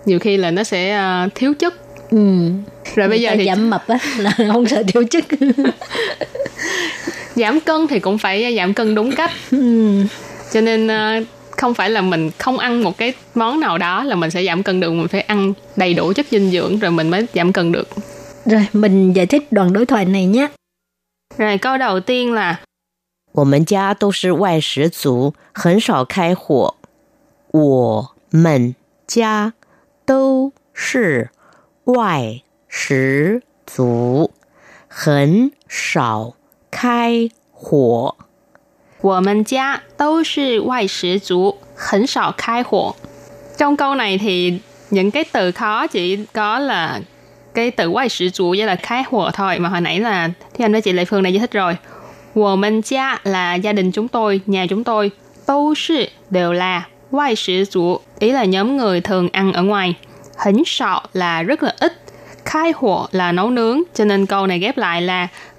[0.05, 1.75] nhiều khi là nó sẽ uh, thiếu chất
[2.11, 2.51] ừ.
[2.95, 5.25] rồi bây giờ thì giảm mập á là không sợ thiếu chất
[7.37, 9.93] giảm cân thì cũng phải giảm cân đúng cách ừ.
[10.53, 11.27] cho nên uh,
[11.62, 14.64] không phải là mình không ăn một cái món nào đó là mình sẽ giảm
[14.64, 17.72] cân được mình phải ăn đầy đủ chất dinh dưỡng rồi mình mới giảm cân
[17.72, 17.88] được
[18.46, 20.48] rồi mình giải thích đoạn đối thoại này nhé
[21.38, 22.60] rồi câu đầu tiên là
[23.34, 26.74] 我们家都是外食族，很少开火。
[27.52, 29.54] 我们家
[30.06, 31.30] 都是
[31.84, 34.32] 外食族，
[34.88, 36.34] 很少
[36.72, 38.16] 开火。
[39.02, 42.96] 我们家都是外食族，很少开火.
[43.58, 44.60] Trong câu này thì
[44.90, 47.00] những cái từ khó chỉ có là
[47.54, 50.66] cái từ ngoại sử chủ với là khai hộ thôi mà hồi nãy là thì
[50.66, 51.78] anh với chị Lệ Phương đã giải thích rồi.
[52.36, 55.12] Wo men gia là gia đình chúng tôi, nhà chúng tôi.
[55.48, 59.96] Đâu sư đều là ngoại sử chủ, ý là nhóm người thường ăn ở ngoài.
[60.46, 62.02] Hình sọ là rất là ít.
[62.46, 65.28] Khai hộ là nấu nướng, cho nên câu này ghép lại là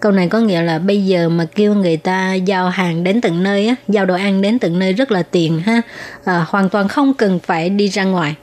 [0.00, 3.42] Câu này có nghĩa là bây giờ mà kêu người ta giao hàng đến tận
[3.42, 5.82] nơi á, giao đồ ăn đến tận nơi rất là tiền ha,
[6.24, 8.34] à, hoàn toàn không cần phải đi ra ngoài.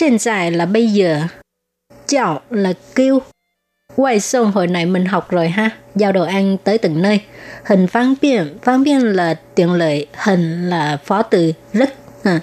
[0.00, 1.22] Hiện tại là bây giờ,
[2.06, 3.22] chào là kêu,
[3.96, 7.20] quay xong hồi này mình học rồi ha, giao đồ ăn tới tận nơi.
[7.64, 11.94] Hình phán biện, phán biện là tiện lợi, hình là phó từ rất.
[12.24, 12.40] Ha.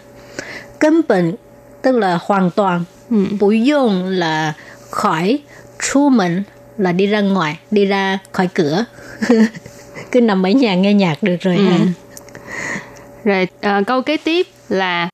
[0.83, 1.37] 根本
[1.81, 3.17] tức là hoàn toàn, ừ.
[3.39, 4.53] bù dùng là
[4.89, 5.39] khỏi,
[5.79, 6.43] chu mình
[6.78, 8.84] là đi ra ngoài, đi ra khỏi cửa.
[10.10, 11.64] Cứ nằm ở nhà nghe nhạc được rồi ừ.
[11.64, 11.78] ha.
[13.24, 13.48] Rồi
[13.80, 15.10] uh, câu kế tiếp là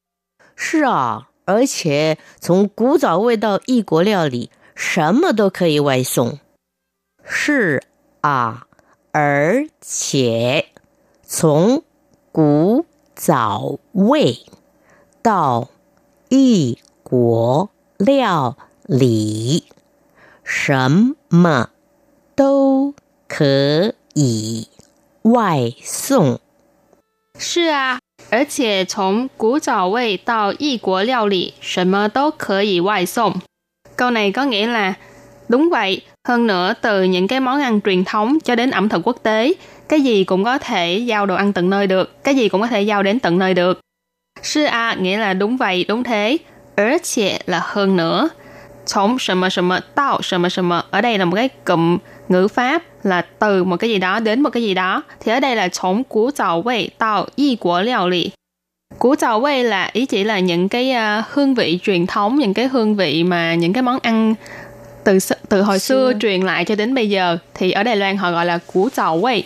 [0.57, 6.38] 是啊，而且从古早味到异国料理，什么都可以外送。
[7.25, 7.83] 是
[8.20, 8.66] 啊，
[9.12, 10.66] 而且
[11.27, 11.83] 从
[12.31, 14.38] 古早味
[15.23, 15.68] 到
[16.29, 19.64] 异国料理，
[20.49, 21.68] 什么
[22.37, 22.94] 都
[23.29, 24.68] 可以
[25.23, 26.38] 外送。
[27.38, 27.99] 是啊，
[28.31, 33.40] 而且从古早味到异国料理，什么都可以外送。
[33.97, 34.94] Câu này có nghĩa là
[35.49, 36.03] đúng vậy.
[36.29, 39.55] Hơn nữa, từ những cái món ăn truyền thống cho đến ẩm thực quốc tế,
[39.88, 42.66] cái gì cũng có thể giao đồ ăn tận nơi được, cái gì cũng có
[42.66, 43.81] thể giao đến tận nơi được.
[44.42, 46.38] Sư a nghĩa là đúng vậy, đúng thế.
[46.77, 46.85] Ở
[47.47, 48.29] là hơn nữa.
[48.88, 54.40] 从什么什么到什么什么ở đây là một cái cụm ngữ pháp là từ một cái gì đó đến
[54.40, 55.03] một cái gì đó.
[55.20, 58.33] Thì ở đây là 从古早味到异国料理.
[58.99, 62.55] Củ trào quay là ý chỉ là những cái uh, hương vị truyền thống, những
[62.55, 64.35] cái hương vị mà những cái món ăn
[65.05, 65.18] từ
[65.49, 68.31] từ hồi xưa, xưa truyền lại cho đến bây giờ thì ở Đài Loan họ
[68.31, 69.44] gọi là củ trào quay.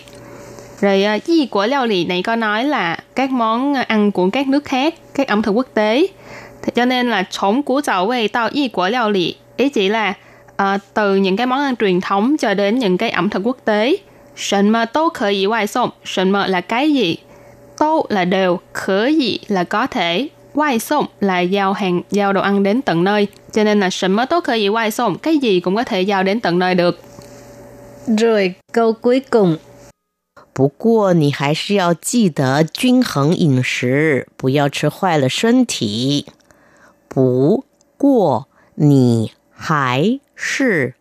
[0.81, 4.95] Rồi uh, gì của料lì này có nói là các món ăn của các nước khác,
[5.15, 6.07] các ẩm thực quốc tế.
[6.63, 9.89] Thì cho nên là chống củ trào quay tao y của liệu lì ý chỉ
[9.89, 10.15] là
[10.63, 13.57] uh, từ những cái món ăn truyền thống cho đến những cái ẩm thực quốc
[13.65, 13.97] tế.
[14.37, 17.17] Sần mà tô khởi ý ngoại送, sần mà là cái gì?
[17.79, 22.83] Tô là đều, khở gì là có thể, ngoại送là giao hàng, giao đồ ăn đến
[22.83, 23.27] tận nơi.
[23.53, 26.23] Cho nên là sần mà tô khởi ý ngoại送, cái gì cũng có thể giao
[26.23, 27.01] đến tận nơi được.
[28.07, 29.57] Rồi câu cuối cùng
[30.55, 36.27] 不过你还是要记得均衡饮食，不要吃坏了身体。
[37.13, 37.65] 不
[37.97, 40.95] 过你还是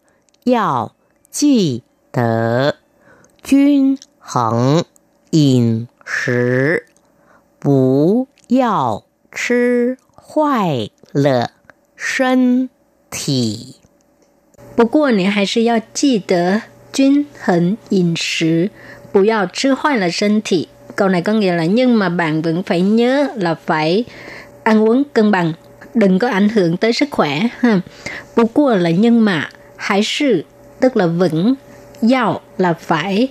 [0.43, 0.93] 要
[1.30, 2.76] 记得
[3.43, 4.84] 均衡
[5.32, 6.86] 饮食，
[7.60, 11.52] 不要吃坏了
[11.95, 12.69] 身
[13.10, 13.76] 体。
[14.76, 18.71] 不过你还是要记得均衡饮食。
[19.12, 20.67] 不要吃坏了身体.
[20.95, 24.04] Câu này có nghĩa là nhưng mà bạn vẫn phải nhớ là phải
[24.63, 25.54] ăn uống cân bằng,
[25.94, 27.40] đừng có ảnh hưởng tới sức khỏe.
[27.61, 27.81] Ha.
[28.37, 30.44] Bù qua là nhưng mà, hãy sự
[30.81, 31.55] tức là vững,
[32.02, 33.28] giàu là phải,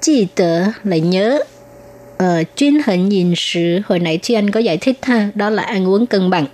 [0.00, 1.38] chỉ tớ là nhớ.
[2.18, 5.62] Ờ, chuyên hình nhìn sự hồi nãy chị anh có giải thích ha, đó là
[5.62, 6.46] ăn uống cân bằng.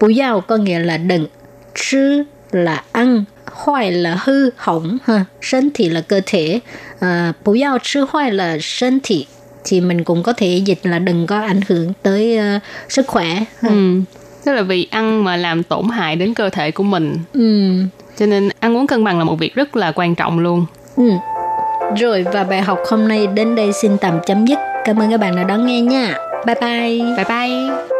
[0.00, 1.26] Bù giàu có nghĩa là đừng,
[1.74, 6.60] chứ là ăn, hoài là hư hỏng ha, thân thể là cơ thể,
[7.00, 9.24] à, bù yào chứ hoài là thân thể
[9.64, 13.44] thì mình cũng có thể dịch là đừng có ảnh hưởng tới uh, sức khỏe.
[13.62, 14.00] Ừ
[14.44, 17.18] tức là vì ăn mà làm tổn hại đến cơ thể của mình.
[17.32, 17.72] Ừ.
[18.16, 20.66] cho nên ăn uống cân bằng là một việc rất là quan trọng luôn.
[20.96, 21.10] Ừ.
[22.00, 24.58] rồi và bài học hôm nay đến đây xin tạm chấm dứt.
[24.84, 26.14] Cảm ơn các bạn đã đón nghe nha.
[26.46, 27.16] Bye bye.
[27.16, 27.92] Bye bye.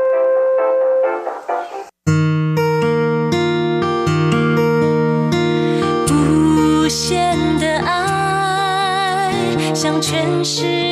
[10.45, 10.92] Bù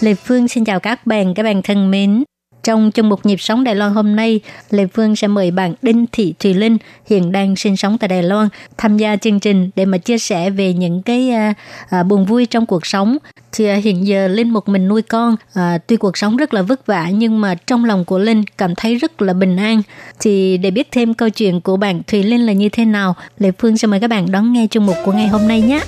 [0.00, 2.24] Lê Phương xin chào các bạn, các bạn thân mến.
[2.62, 6.06] Trong chương mục nhịp sống Đài Loan hôm nay, Lê Phương sẽ mời bạn Đinh
[6.12, 9.84] Thị Thùy Linh hiện đang sinh sống tại Đài Loan tham gia chương trình để
[9.84, 11.54] mà chia sẻ về những cái à,
[11.90, 13.16] à, buồn vui trong cuộc sống.
[13.52, 16.62] Thì à, hiện giờ Linh một mình nuôi con, à, tuy cuộc sống rất là
[16.62, 19.82] vất vả nhưng mà trong lòng của Linh cảm thấy rất là bình an.
[20.20, 23.50] Thì để biết thêm câu chuyện của bạn Thùy Linh là như thế nào, Lê
[23.58, 25.80] Phương sẽ mời các bạn đón nghe chương mục của ngày hôm nay nhé.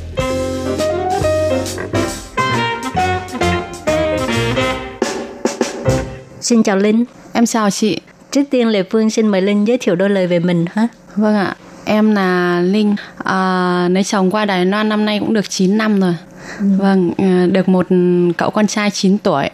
[6.51, 7.05] Xin chào Linh.
[7.33, 7.99] Em chào chị.
[8.31, 10.89] Trước tiên Lê Phương xin mời Linh giới thiệu đôi lời về mình ha.
[11.17, 11.57] Vâng ạ.
[11.85, 12.97] Em là Linh.
[13.25, 16.15] À, lấy chồng qua Đài Loan năm nay cũng được 9 năm rồi.
[16.59, 16.65] Ừ.
[16.79, 17.87] Vâng, à, được một
[18.37, 19.51] cậu con trai 9 tuổi.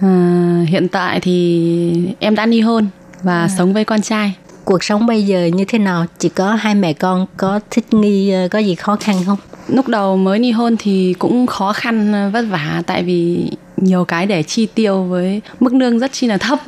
[0.00, 2.86] À, hiện tại thì em đã ly hôn
[3.22, 3.48] và à.
[3.58, 4.34] sống với con trai.
[4.64, 6.06] Cuộc sống bây giờ như thế nào?
[6.18, 9.38] Chỉ có hai mẹ con có thích nghi có gì khó khăn không?
[9.68, 14.26] Lúc đầu mới ly hôn thì cũng khó khăn vất vả tại vì nhiều cái
[14.26, 16.58] để chi tiêu với mức lương rất chi là thấp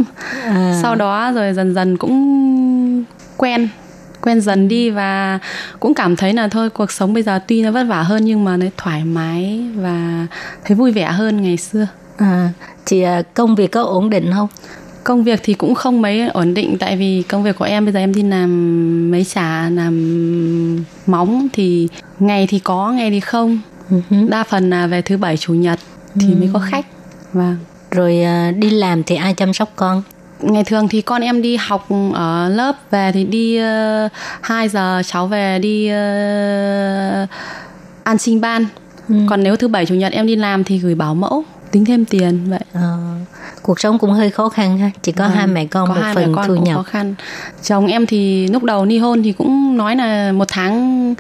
[0.45, 0.79] à.
[0.83, 3.05] sau đó rồi dần dần cũng
[3.37, 3.69] quen
[4.21, 5.39] quen dần đi và
[5.81, 8.45] cũng cảm thấy là thôi cuộc sống bây giờ tuy nó vất vả hơn nhưng
[8.45, 10.27] mà nó thoải mái và
[10.65, 12.51] thấy vui vẻ hơn ngày xưa à
[12.87, 14.49] thì à, công việc có ổn định không
[15.05, 17.93] công việc thì cũng không mấy ổn định tại vì công việc của em bây
[17.93, 23.59] giờ em đi làm mấy trả làm móng thì ngày thì có ngày thì không
[23.91, 24.29] uh-huh.
[24.29, 25.79] đa phần là về thứ bảy chủ nhật
[26.15, 26.39] thì uh-huh.
[26.39, 26.87] mới có khách
[27.33, 27.57] Vâng.
[27.91, 30.03] Rồi à, đi làm thì ai chăm sóc con?
[30.41, 34.09] Ngày thường thì con em đi học ở lớp về thì đi uh, ờ,
[34.41, 37.29] 2 giờ cháu về đi uh,
[38.05, 38.67] an sinh ban.
[39.09, 39.15] Ừ.
[39.31, 42.05] Còn nếu thứ bảy chủ nhật em đi làm thì gửi bảo mẫu tính thêm
[42.05, 42.61] tiền vậy.
[42.73, 42.97] À,
[43.63, 46.01] cuộc sống cũng hơi khó khăn ha, chỉ có à, hai mẹ con có một
[46.03, 46.77] hai phần mẹ con thu nhập.
[46.77, 47.15] Khó khăn.
[47.63, 51.15] Chồng em thì lúc đầu ly hôn thì cũng nói là một tháng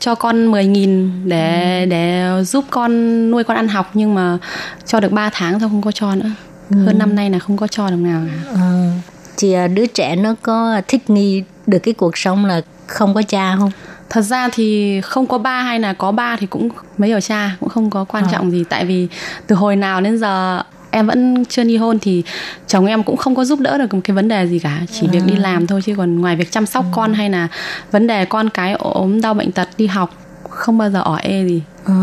[0.00, 1.86] cho con 10.000 để ừ.
[1.90, 2.90] để giúp con
[3.30, 4.38] nuôi con ăn học nhưng mà
[4.86, 6.30] cho được 3 tháng thôi không có cho nữa.
[6.70, 6.76] Ừ.
[6.84, 8.50] Hơn năm nay là không có cho đồng nào cả.
[8.54, 8.92] À,
[9.36, 13.56] thì đứa trẻ nó có thích nghi được cái cuộc sống là không có cha
[13.58, 13.70] không?
[14.10, 17.56] Thật ra thì không có ba hay là có ba thì cũng mấy ở cha
[17.60, 18.28] cũng không có quan à.
[18.32, 19.08] trọng gì tại vì
[19.46, 22.22] từ hồi nào đến giờ em vẫn chưa ly hôn thì
[22.66, 25.06] chồng em cũng không có giúp đỡ được một cái vấn đề gì cả chỉ
[25.06, 25.10] à.
[25.12, 26.92] việc đi làm thôi chứ còn ngoài việc chăm sóc à.
[26.92, 27.48] con hay là
[27.90, 30.14] vấn đề con cái ốm đau bệnh tật đi học
[30.48, 31.94] không bao giờ ỏi ê gì à.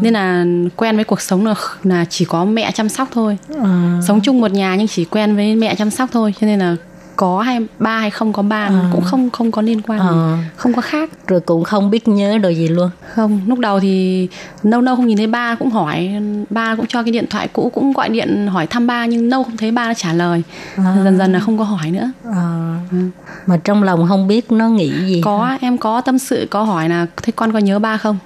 [0.00, 0.44] nên là
[0.76, 1.54] quen với cuộc sống là
[1.84, 4.00] là chỉ có mẹ chăm sóc thôi à.
[4.08, 6.76] sống chung một nhà nhưng chỉ quen với mẹ chăm sóc thôi cho nên là
[7.16, 8.90] có hay ba hay không có ba à.
[8.92, 10.06] cũng không không có liên quan à.
[10.10, 13.80] gì không có khác rồi cũng không biết nhớ đồ gì luôn không lúc đầu
[13.80, 14.28] thì
[14.62, 16.10] lâu lâu không nhìn thấy ba cũng hỏi
[16.50, 19.44] ba cũng cho cái điện thoại cũ cũng gọi điện hỏi thăm ba nhưng lâu
[19.44, 20.42] không thấy ba trả lời
[20.76, 20.96] à.
[21.04, 22.78] dần dần là không có hỏi nữa à.
[22.92, 22.98] Ừ.
[23.46, 25.58] mà trong lòng không biết nó nghĩ gì có hả?
[25.60, 28.18] em có tâm sự có hỏi là thế con có nhớ ba không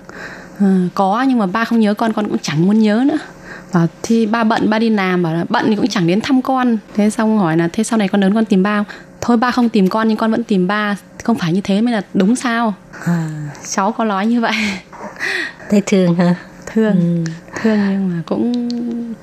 [0.61, 3.19] à, có nhưng mà ba không nhớ con con cũng chẳng muốn nhớ nữa
[3.73, 5.23] và thì ba bận ba đi làm.
[5.23, 6.79] Bảo là bận thì cũng chẳng đến thăm con.
[6.95, 8.87] Thế xong hỏi là thế sau này con lớn con tìm ba không
[9.21, 10.97] thôi ba không tìm con nhưng con vẫn tìm ba.
[11.25, 12.75] Không phải như thế mới là đúng sao?
[13.05, 13.29] À.
[13.71, 14.53] cháu có nói như vậy.
[15.71, 16.35] Thấy thương hả?
[16.67, 17.25] Thương.
[17.25, 17.31] Ừ.
[17.63, 18.69] thương nhưng mà cũng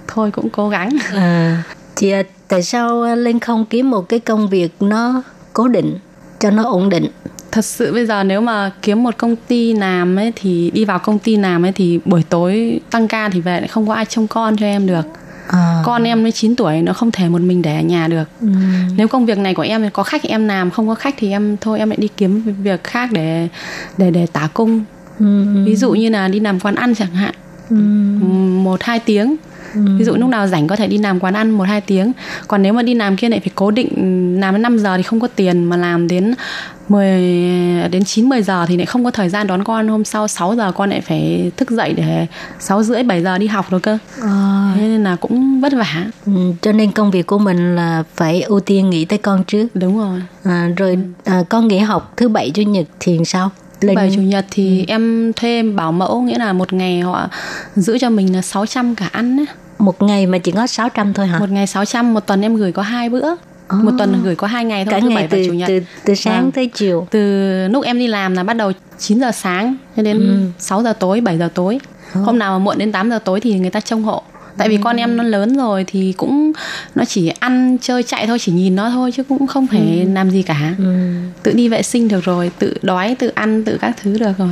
[0.07, 0.89] thôi cũng cố gắng.
[1.13, 1.63] À.
[1.95, 2.11] Chị
[2.47, 5.97] tại sao linh không kiếm một cái công việc nó cố định
[6.39, 7.07] cho nó ổn định
[7.57, 10.99] thật sự bây giờ nếu mà kiếm một công ty làm ấy thì đi vào
[10.99, 14.05] công ty làm ấy thì buổi tối tăng ca thì về lại không có ai
[14.05, 15.05] trông con cho em được
[15.47, 15.81] À.
[15.85, 18.47] con em mới 9 tuổi nó không thể một mình để ở nhà được ừ.
[18.97, 21.31] nếu công việc này của em có khách thì em làm không có khách thì
[21.31, 23.47] em thôi em lại đi kiếm việc khác để
[23.97, 24.83] để để tả cung
[25.19, 25.45] ừ.
[25.65, 27.33] ví dụ như là đi làm quán ăn chẳng hạn
[27.69, 27.75] ừ.
[28.63, 29.35] một hai tiếng
[29.73, 29.81] Ừ.
[29.97, 32.11] ví dụ lúc nào rảnh có thể đi làm quán ăn một hai tiếng.
[32.47, 35.03] Còn nếu mà đi làm kia lại phải cố định làm đến 5 giờ thì
[35.03, 36.33] không có tiền mà làm đến
[36.89, 37.21] 10
[37.91, 39.87] đến 9 10 giờ thì lại không có thời gian đón con.
[39.87, 42.27] Hôm sau 6 giờ con lại phải thức dậy để
[42.59, 43.97] 6 rưỡi 7 giờ đi học rồi cơ.
[44.21, 44.73] À.
[44.75, 46.05] thế nên là cũng vất vả.
[46.25, 49.67] Ừ, cho nên công việc của mình là phải ưu tiên nghĩ tới con trước.
[49.73, 50.21] Đúng rồi.
[50.43, 53.51] À, rồi à, con nghỉ học thứ bảy chủ nhật thì sao
[53.81, 54.85] thứ bảy chủ nhật thì ừ.
[54.87, 57.29] em thuê bảo mẫu nghĩa là một ngày họ
[57.75, 59.45] giữ cho mình là 600 cả ăn ấy
[59.79, 61.39] một ngày mà chỉ có 600 thôi hả?
[61.39, 63.31] Một ngày 600, một tuần em gửi có hai bữa.
[63.33, 63.83] Oh.
[63.83, 65.67] Một tuần gửi có hai ngày thôi, Cả thứ ngày bảy từ, và chủ nhật.
[65.67, 66.51] từ từ sáng Vâng.
[66.51, 67.07] tới chiều.
[67.11, 70.45] Từ lúc em đi làm là bắt đầu 9 giờ sáng cho đến Ừ.
[70.59, 71.79] 6 giờ tối, 7 giờ tối.
[72.13, 74.23] Hôm nào mà muộn đến 8 giờ tối thì người ta trông hộ.
[74.57, 76.51] Tại vì con em nó lớn rồi thì cũng
[76.95, 80.29] nó chỉ ăn chơi chạy thôi, chỉ nhìn nó thôi chứ cũng không phải làm
[80.29, 80.75] gì cả.
[80.77, 80.95] Ừ.
[81.43, 84.49] Tự đi vệ sinh được rồi, tự đói, tự ăn, tự các thứ được rồi.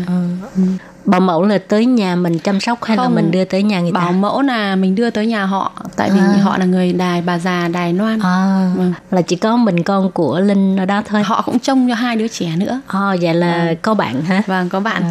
[1.05, 3.15] Bảo mẫu là tới nhà mình chăm sóc hay là Không.
[3.15, 3.99] mình đưa tới nhà người ta?
[3.99, 6.39] Bảo mẫu là mình đưa tới nhà họ tại vì À.
[6.43, 8.19] họ là người đài bà già đài loan.
[8.19, 8.93] À, Vâng.
[9.11, 11.23] là chỉ có mình con của Linh ở đó thôi.
[11.23, 12.81] Họ cũng trông cho hai đứa trẻ nữa.
[12.87, 14.41] À, vậy là có bạn hả?
[14.47, 15.03] Vâng, có bạn.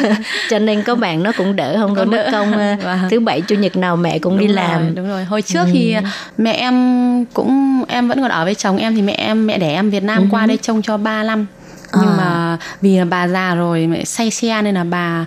[0.50, 2.98] Cho nên có bạn nó cũng đỡ không có mất công ờ, Vâng.
[3.10, 4.80] thứ bảy chủ nhật nào mẹ cũng đi Đúng làm.
[4.80, 5.96] rồi, đúng rồi hồi trước thì
[6.38, 9.72] mẹ em cũng em vẫn còn ở với chồng em thì mẹ em mẹ đẻ
[9.74, 11.46] em Việt Nam qua đây trông cho 3 năm
[11.94, 12.16] nhưng À.
[12.16, 15.24] mà vì là bà già rồi mẹ say xe nên là bà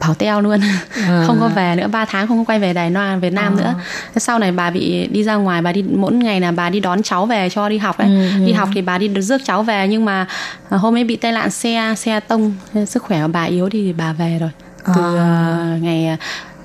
[0.00, 0.60] 跑 teo luôn.
[1.26, 3.74] Không có về nữa 3 tháng không có quay về Đài Loan Việt Nam nữa.
[4.14, 6.80] Thế sau này bà bị đi ra ngoài bà đi mỗi ngày là bà đi
[6.80, 9.88] đón cháu về cho đi học đấy đi học thì bà đi rước cháu về
[9.88, 10.26] nhưng mà
[10.70, 12.54] à, hôm ấy bị tai nạn xe xe tông
[12.86, 14.50] sức khỏe của bà yếu đi thì bà về rồi.
[14.96, 16.16] Từ à, ngày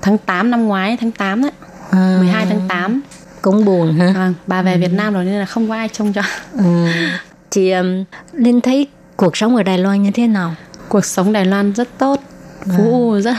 [0.02, 1.50] tháng 8 năm ngoái tháng 8 đấy
[1.90, 3.00] À, 12 tháng 8
[3.42, 4.12] cũng buồn ha.
[4.12, 6.22] Vâng, bà về Việt Nam rồi nên là không có ai trông cho.
[6.58, 6.86] Ừ.
[7.50, 8.86] Chị um, Linh thấy
[9.16, 10.54] cuộc sống ở Đài Loan như thế nào?
[10.88, 12.20] Cuộc sống Đài Loan rất tốt,
[12.76, 13.34] phú u rất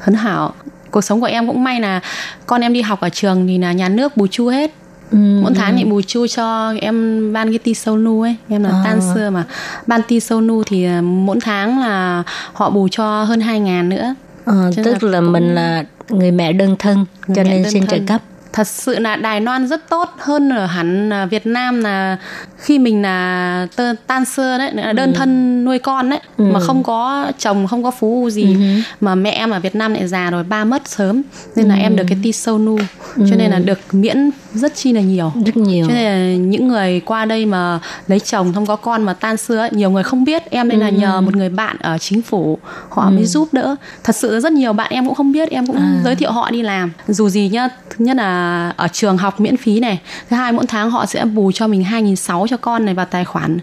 [0.00, 0.52] hấn hảo.
[0.90, 2.00] Cuộc sống của em cũng may là
[2.46, 4.70] con em đi học ở trường thì là nhà nước bù chu hết.
[5.10, 5.18] Ừ.
[5.42, 8.70] Mỗi tháng thì bù chu cho em ban cái ti sâu nu ấy Em là
[8.70, 8.80] À.
[8.84, 9.44] tan xưa mà
[9.86, 12.22] Ban ti sâu nu thì à, mỗi tháng là
[12.52, 14.14] họ bù cho hơn 2 ngàn nữa
[14.44, 17.70] Ờ, Cho tức là là cũng- mình là người mẹ đơn thân Người cho nên
[17.70, 18.20] xin trợ cấp.
[18.52, 22.16] Thật sự là Đài Loan rất tốt hơn ở hẳn Việt Nam là
[22.56, 26.44] khi mình là tơ, tan xưa đấy là đơn thân nuôi con đấy Ừ.
[26.44, 28.56] mà không có chồng không có phú gì.
[29.00, 31.22] Mà mẹ em ở Việt Nam lại già rồi ba mất sớm
[31.56, 32.78] nên là em được cái ti sâu nu.
[33.16, 35.32] Cho nên là được miễn rất chi là nhiều.
[35.46, 35.86] Rất nhiều.
[35.88, 37.78] cho nên là những người qua đây mà
[38.08, 40.50] lấy chồng không có con mà tan xưa ấy, nhiều người không biết.
[40.50, 43.76] Em nên là nhờ một người bạn ở chính phủ họ mới giúp đỡ.
[44.04, 46.62] Thật sự rất nhiều bạn em cũng không biết em cũng giới thiệu họ đi
[46.62, 46.90] làm.
[47.08, 48.37] Dù gì nhá thứ nhất là
[48.76, 50.00] ở trường học miễn phí này.
[50.30, 53.24] Thứ hai mỗi tháng họ sẽ bù cho mình 2.600 cho con này vào tài
[53.24, 53.58] khoản.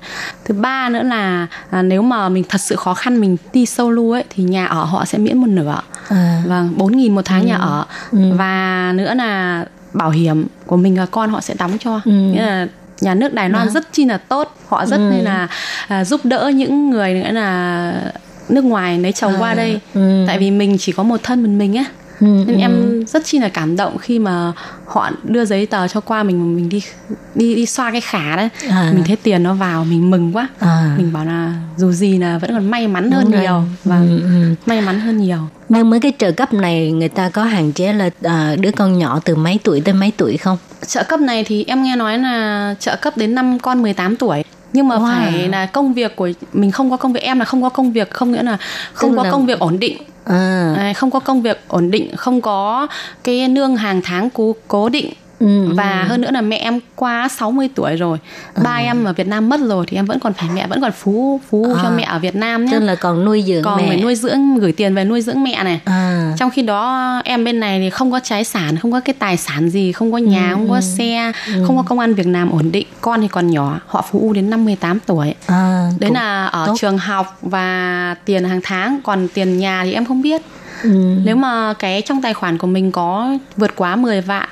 [0.46, 3.92] Thứ ba nữa là à, nếu mà mình thật sự khó khăn mình đi sâu
[3.92, 5.82] lưu ấy thì nhà ở họ sẽ miễn một nửa.
[6.08, 6.44] À.
[6.46, 7.86] vâng 4.000 một tháng nhà ở.
[8.12, 12.02] Và nữa là bảo hiểm của mình và con họ sẽ đóng cho.
[12.06, 12.68] Nghĩa là
[13.02, 14.56] nhà nước Đài Loan rất chi là tốt.
[14.68, 15.48] Họ rất nên là
[15.88, 17.94] à, giúp đỡ những người nữa là
[18.50, 19.80] nước ngoài lấy chồng qua đây.
[20.28, 21.86] Tại vì mình chỉ có một thân mình mình á
[22.22, 24.52] Ừ, nên em rất chi là cảm động khi mà
[24.86, 26.82] họ đưa giấy tờ cho qua mình mình đi
[27.36, 28.92] đi đi xoa cái khả đấy À.
[28.96, 30.96] mình thấy tiền nó vào mình mừng quá À.
[30.98, 33.42] mình bảo là dù gì là vẫn còn may mắn hơn Đúng rồi.
[33.42, 34.02] nhiều và
[34.66, 35.38] may mắn hơn nhiều
[35.70, 38.98] Nhưng mấy cái trợ cấp này người ta có hạn chế là à, đứa con
[38.98, 40.58] nhỏ từ mấy tuổi tới mấy tuổi không?
[40.88, 44.44] trợ cấp này thì em nghe nói là trợ cấp đến năm con 18 tuổi
[44.74, 45.08] nhưng mà Wow.
[45.08, 47.92] phải là công việc của mình không có công việc em là không có công
[47.92, 48.58] việc không nghĩa là
[48.94, 49.98] không Tức có là- công việc ổn định.
[50.26, 52.88] À, không có công việc ổn định không có
[53.24, 57.28] cái nương hàng tháng cố cố định ừ, và hơn nữa là mẹ em qua
[57.28, 58.18] 60 tuổi rồi.
[58.64, 60.92] Ba em ở Việt Nam mất rồi thì em vẫn còn phải mẹ vẫn còn
[60.92, 61.94] phú phú cho À.
[61.98, 62.72] mẹ ở Việt Nam nhé.
[62.72, 63.88] Tức là còn nuôi dưỡng còn mẹ.
[63.88, 65.80] phải nuôi dưỡng gửi tiền về nuôi dưỡng mẹ này.
[65.86, 69.14] À, trong khi đó em bên này thì không có trái sản không có cái
[69.20, 71.32] tài sản gì không có nhà không có xe
[71.68, 72.88] không có công ăn việc làm ổn định.
[73.02, 75.36] Con thì còn nhỏ họ phú u đến năm 18 tuổi.
[75.48, 76.74] À, đấy là ở tốt.
[76.80, 80.42] trường học và tiền hàng tháng còn tiền nhà thì em không biết.
[80.84, 81.16] Ừ.
[81.26, 84.50] nếu mà cái trong tài khoản của mình có vượt quá 10 vạn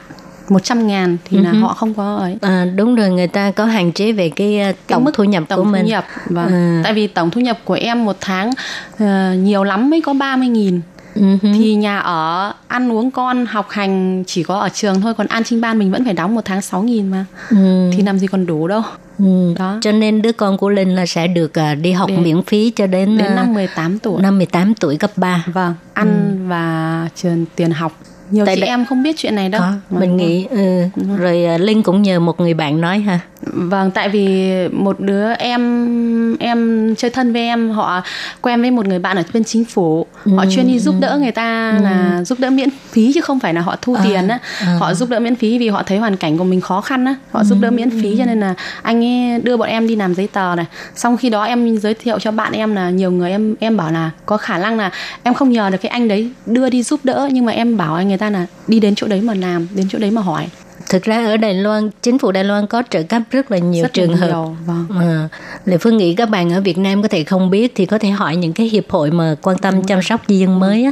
[0.49, 3.91] 100 ngàn thì là họ không có ấy À, đúng rồi người ta có hạn
[3.91, 6.47] chế về cái à, cái tổng mức thu nhập tổng của mình thu nhập vâng.
[6.47, 6.81] Ừ.
[6.83, 8.51] tại vì tổng thu nhập của em một tháng
[8.99, 10.81] ờ, nhiều lắm mới có 30 nghìn
[11.15, 11.49] Ừ hứ.
[11.57, 15.43] thì nhà ở ăn uống con học hành chỉ có ở trường thôi còn an
[15.43, 17.89] trinh ban mình vẫn phải đóng một tháng 6 nghìn mà Ừ.
[17.97, 18.81] thì làm gì còn đủ đâu
[19.19, 19.53] Ừ.
[19.59, 19.77] đó.
[19.81, 22.69] Cho nên đứa con của Linh là sẽ được à, đi học Để- miễn phí
[22.75, 25.43] cho đến, đến à, năm 18 tuổi năm 18 tuổi cấp 3.
[25.53, 27.91] vâng ăn và trường tiền học
[28.31, 29.61] nhiều Tại chị đây- em không biết chuyện này đâu.
[29.61, 30.17] Có, Vâng, mình vâng.
[30.17, 30.81] nghĩ ừ.
[31.17, 31.45] rồi.
[31.45, 33.19] à, Linh cũng nhờ một người bạn nói ha.
[33.45, 38.01] Vâng, tại vì một đứa em em chơi thân với em họ
[38.41, 40.05] quen với một người bạn ở bên chính phủ.
[40.37, 43.53] Họ chuyên đi giúp đỡ người ta là giúp đỡ miễn phí chứ không phải
[43.53, 44.39] là họ thu tiền á.
[44.79, 47.15] họ giúp đỡ miễn phí vì họ thấy hoàn cảnh của mình khó khăn á.
[47.31, 50.15] Họ giúp đỡ miễn phí cho nên là anh ấy đưa bọn em đi làm
[50.15, 50.65] giấy tờ này.
[50.95, 53.91] Xong khi đó em giới thiệu cho bạn em là nhiều người em em bảo
[53.91, 54.91] là có khả năng là
[55.23, 57.95] em không nhờ được cái anh đấy đưa đi giúp đỡ nhưng mà em bảo
[57.95, 60.47] anh người ta là đi đến chỗ đấy mà làm đến chỗ đấy mà hỏi
[60.89, 63.83] Thực ra ở Đài Loan, chính phủ Đài Loan có trợ cấp rất là nhiều
[63.83, 64.27] rất trường hợp.
[64.27, 64.85] nhiều, vâng.
[64.99, 65.29] À,
[65.65, 68.09] Lệ Phương nghĩ các bạn ở Việt Nam có thể không biết thì có thể
[68.09, 70.91] hỏi những cái hiệp hội mà quan tâm chăm sóc di dân mới á.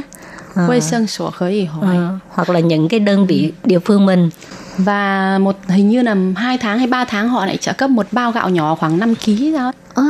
[0.54, 0.64] À.
[0.66, 4.30] quê sân sổ khởi hỏi Ờ, hoặc là những cái đơn vị địa phương mình
[4.78, 8.06] và một hình như là hai tháng hay ba tháng họ lại trợ cấp một
[8.12, 10.04] bao gạo nhỏ khoảng 5 kg đó à,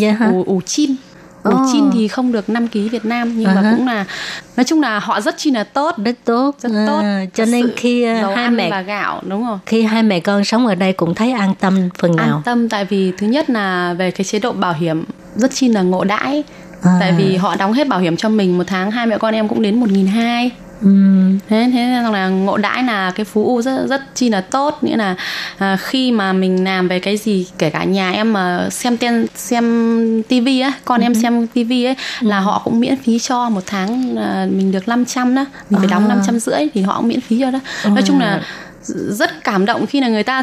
[0.00, 0.30] vậy hả?
[0.30, 0.94] ủ, ủ chin
[1.50, 1.66] ủ Ồ.
[1.72, 3.72] chin thì không được 5 kg Việt Nam nhưng À mà hả.
[3.76, 4.04] cũng là
[4.56, 5.94] nói chung là họ rất chi là tốt.
[6.04, 6.54] Rất tốt.
[6.60, 7.02] Rất À, tốt
[7.34, 8.04] cho Thật nên khi
[8.36, 9.58] hai mẹ và gạo đúng rồi.
[9.66, 12.26] khi hai mẹ con sống ở đây cũng thấy an tâm phần nào.
[12.26, 15.04] an tâm tại vì thứ nhất là về cái chế độ bảo hiểm
[15.36, 16.42] rất chi là ngộ đãi.
[16.82, 16.96] À.
[17.00, 19.48] tại vì họ đóng hết bảo hiểm cho mình một tháng hai mẹ con em
[19.48, 20.50] cũng đến một nghìn hai
[20.82, 24.78] Ừm, thế thế là ngộ đãi là cái phú u rất rất chi là tốt.
[24.82, 25.14] Nghĩa là
[25.58, 29.26] à, khi mà mình làm về cái gì kể cả nhà em mà xem ten
[29.34, 33.62] xem tivi á con em xem tivi ấy là họ cũng miễn phí cho một
[33.66, 35.44] tháng à, mình được 500 đó.
[35.70, 36.08] Mình phải đóng À.
[36.08, 37.58] năm trăm rưỡi thì họ cũng miễn phí cho đó.
[37.84, 38.40] Nói chung là
[38.84, 40.42] rất cảm động khi là người ta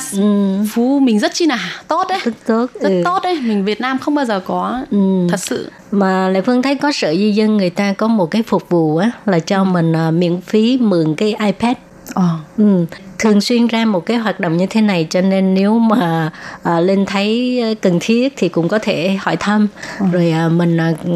[0.73, 3.01] phú mình rất chi là tốt đấy rất tốt rất ừ.
[3.05, 5.27] tốt đấy mình Việt Nam không bao giờ có Ừ.
[5.29, 5.69] thật sự.
[5.91, 8.97] Mà lại phương thấy có sở di dân người ta có một cái phục vụ
[8.97, 11.77] á là cho mình à, miễn phí mượn cái ipad.
[12.13, 12.27] Ờ.
[12.57, 12.85] Ừ.
[13.19, 16.31] Thường xuyên ra một cái hoạt động như thế này cho nên nếu mà
[16.63, 19.67] à, Linh thấy à, cần thiết thì cũng có thể hỏi thăm.
[20.11, 21.11] Rồi à, mình à, ừ,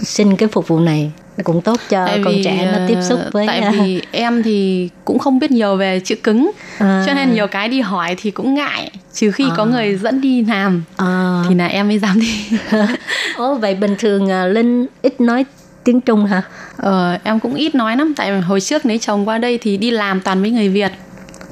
[0.00, 1.12] xin cái phục vụ này
[1.44, 4.88] cũng tốt cho con trẻ nó tiếp xúc ờ, với tại à, vì em thì
[5.04, 7.04] cũng không biết nhiều về chữ cứng À.
[7.06, 9.54] cho nên nhiều cái đi hỏi thì cũng ngại trừ khi À.
[9.56, 12.44] có người dẫn đi làm à, thì là em mới dám đi
[13.36, 15.44] Ồ, vậy bình thường à, Linh ít nói
[15.84, 16.42] tiếng Trung hả?
[16.76, 19.90] ờ, em cũng ít nói lắm tại hồi trước lấy chồng qua đây thì đi
[19.90, 20.92] làm toàn với người Việt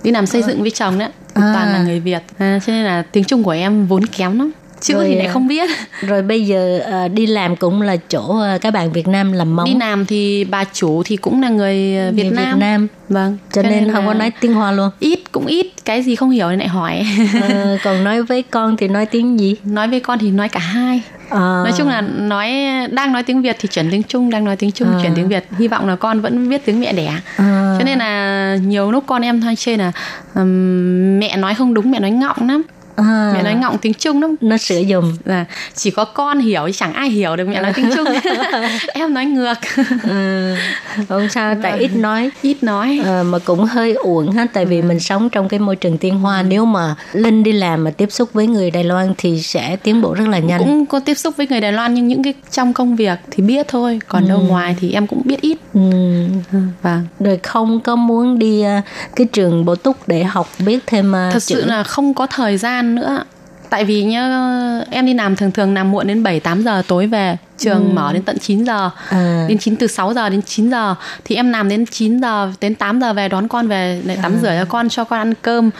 [0.02, 1.50] đi làm xây dựng với chồng đấy À.
[1.54, 4.50] toàn là người Việt à, cho nên là tiếng Trung của em vốn kém lắm
[4.80, 5.70] chữ Rồi, thì lại à, không biết.
[6.00, 9.56] Rồi bây giờ à, đi làm cũng là chỗ à, các bạn Việt Nam làm
[9.56, 9.66] móng.
[9.66, 11.74] Đi làm thì bà chủ thì cũng là người
[12.12, 12.86] Việt người Nam Việt Nam.
[13.08, 14.90] Vâng cho, nên, không là có nói tiếng Hoa luôn.
[15.00, 15.66] ít cũng ít.
[15.84, 17.06] Cái gì không hiểu thì lại hỏi.
[17.42, 19.56] Ờ, còn nói với con thì nói tiếng gì?
[19.64, 21.02] nói với con thì nói cả hai.
[21.30, 22.52] À, nói chung là nói
[22.90, 24.98] đang nói tiếng việt thì chuyển tiếng trung đang nói tiếng trung À.
[25.02, 25.44] chuyển tiếng việt.
[25.58, 27.12] Hy vọng là con vẫn biết tiếng mẹ đẻ.
[27.36, 29.92] À, cho nên là nhiều lúc con em hay chê là
[30.34, 32.62] ừm, mẹ nói không đúng mẹ nói ngọng lắm
[33.04, 34.34] à, mẹ nói ngọng tiếng trung lắm.
[34.40, 35.16] Nó sửa dùng.
[35.24, 35.44] là
[35.74, 38.06] chỉ có con hiểu chứ chẳng ai hiểu được mẹ nói tiếng trung.
[38.94, 39.58] Em nói ngược.
[40.02, 40.54] Ừ,
[41.08, 42.30] không sao tại ít nói.
[42.42, 43.00] Ít nói.
[43.04, 46.18] Ờ, mà cũng hơi uổng ha tại vì mình sống trong cái môi trường tiếng
[46.18, 46.42] Hoa.
[46.42, 50.02] Nếu mà Linh đi làm mà tiếp xúc với người Đài Loan thì sẽ tiến
[50.02, 50.58] bộ rất là nhanh.
[50.58, 53.42] Cũng có tiếp xúc với người Đài Loan nhưng những cái trong công việc thì
[53.42, 53.98] biết thôi.
[54.08, 55.58] Còn đâu ngoài thì em cũng biết ít.
[55.74, 55.80] Ừ.
[56.82, 57.06] vâng.
[57.20, 58.80] Rồi không có muốn đi ờ,
[59.16, 61.54] cái trường bổ túc để học biết thêm ờ, thật chữ.
[61.54, 63.24] sự là không có thời gian nữa
[63.70, 67.06] tại vì nhá, em đi làm thường thường làm muộn đến 7 8 giờ tối
[67.06, 69.46] về trường mở đến tận 9 giờ À.
[69.48, 70.94] đến 9 từ 6 giờ đến 9 giờ.
[71.24, 74.36] Thì em làm đến 9 giờ đến 8 giờ về đón con về để tắm
[74.42, 75.70] rửa cho con cho con ăn cơm.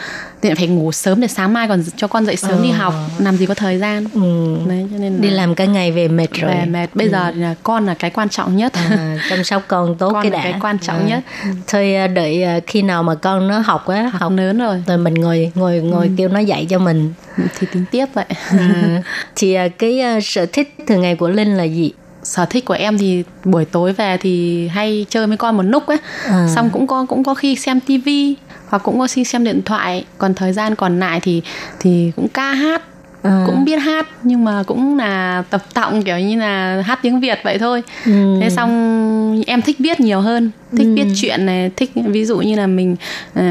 [0.41, 2.93] Thì phải ngủ sớm để sáng mai còn cho con dậy sớm đi học.
[3.19, 4.05] Làm gì có thời gian.
[4.13, 4.55] Ừ.
[4.69, 6.51] đấy cho nên là đi làm cả ngày về mệt rồi.
[6.53, 6.87] về mệt.
[6.93, 8.73] Bây giờ thì là con là cái quan trọng nhất.
[8.73, 10.43] À, chăm sóc con tốt Con cái là đã.
[10.43, 11.19] cái quan trọng nhất.
[11.67, 14.83] thôi ờ, đợi ờ, khi nào mà con nó học á học, học lớn rồi.
[14.87, 17.13] rồi mình ngồi ngồi ngồi kêu nó dạy cho mình.
[17.59, 18.25] Thì tính tiếp vậy.
[18.49, 19.01] À,
[19.35, 21.91] thì ờ, cái ờ, sở thích thường ngày của Linh là gì
[22.23, 25.87] sở thích của em thì buổi tối về thì hay chơi với con một lúc
[25.87, 25.97] ấy
[26.27, 26.47] À.
[26.55, 28.35] xong cũng có cũng có khi xem tivi
[28.69, 31.41] hoặc cũng có khi xem điện thoại còn thời gian còn lại thì
[31.79, 32.81] thì cũng ca hát
[33.23, 33.43] À.
[33.47, 37.39] cũng biết hát nhưng mà cũng là tập tọng kiểu như là hát tiếng Việt
[37.43, 38.37] vậy thôi Ừ.
[38.41, 42.55] thế xong em thích viết nhiều hơn thích viết chuyện này thích ví dụ như
[42.55, 42.95] là mình
[43.35, 43.43] ờ,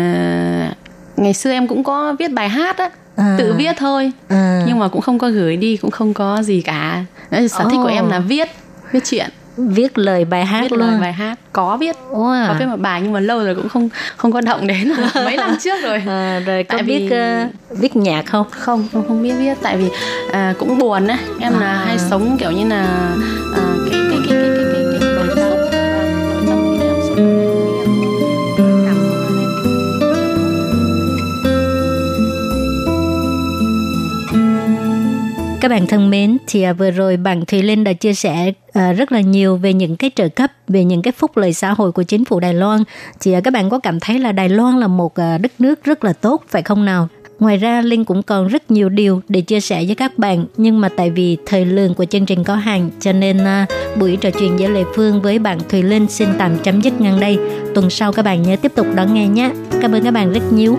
[1.17, 3.35] ngày xưa em cũng có viết bài hát á À.
[3.39, 4.63] tự viết thôi À.
[4.67, 7.79] nhưng mà cũng không có gửi đi cũng không có gì cả Đấy, sở thích
[7.83, 8.49] của em là viết
[8.93, 9.31] viết chuyện.
[9.57, 10.81] Viết lời bài hát viết luôn.
[10.91, 11.39] lời bài hát.
[11.53, 11.97] Có viết.
[12.13, 12.49] Wow.
[12.49, 15.37] có viết một bài nhưng mà lâu rồi cũng không không có động đến mấy
[15.37, 16.03] năm trước rồi.
[16.07, 18.47] À, rồi có Tại biết vì- ờ, viết nhạc không?
[18.51, 19.55] Không không không biết viết.
[19.63, 19.89] Tại vì
[20.33, 21.19] à, cũng buồn á.
[21.41, 21.83] Em là À.
[21.87, 22.87] hay sống kiểu như là
[35.69, 38.93] Các bạn thân mến, thì à, vừa rồi bạn Thùy Linh đã chia sẻ à,
[38.93, 41.93] rất là nhiều về những cái trợ cấp, về những cái phúc lợi xã hội
[41.93, 42.83] của chính phủ Đài Loan.
[43.21, 46.05] Thì à, các bạn có cảm thấy là Đài Loan là một đất nước rất
[46.05, 47.09] là tốt, phải không nào?
[47.39, 50.47] Ngoài ra, Linh cũng còn rất nhiều điều để chia sẻ với các bạn.
[50.57, 53.39] Nhưng mà tại vì thời lượng của chương trình có hạn, cho nên
[53.97, 57.21] buổi trò chuyện giữa lệ Phương với bạn Thùy Linh xin tạm chấm dứt ngang
[57.21, 57.39] đây.
[57.75, 59.51] Tuần sau các bạn nhớ tiếp tục đón nghe nhé.
[59.83, 60.79] Cảm ơn các bạn rất nhiều.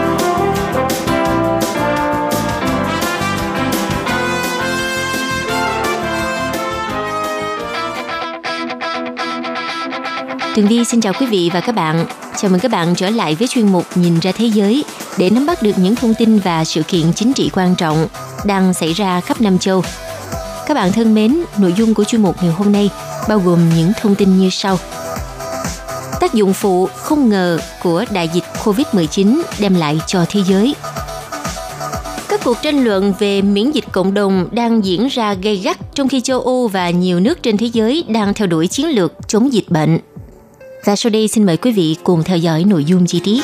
[10.55, 12.05] Tường Vi xin chào quý vị và các bạn.
[12.37, 14.83] Chào mừng các bạn trở lại với chuyên mục Nhìn ra thế giới
[15.17, 18.07] để nắm bắt được những thông tin và sự kiện chính trị quan trọng
[18.45, 19.83] đang xảy ra khắp Nam châu.
[20.67, 22.89] Các bạn thân mến, nội dung của chuyên mục ngày hôm nay
[23.29, 24.77] bao gồm những thông tin như sau.
[26.19, 30.75] Tác dụng phụ không ngờ của đại dịch COVID-19 đem lại cho thế giới.
[32.29, 36.07] Các cuộc tranh luận về miễn dịch cộng đồng đang diễn ra gay gắt trong
[36.07, 39.53] khi châu Âu và nhiều nước trên thế giới đang theo đuổi chiến lược chống
[39.53, 39.99] dịch bệnh.
[40.85, 43.41] Và sau đây xin mời quý vị cùng theo dõi nội dung chi tiết.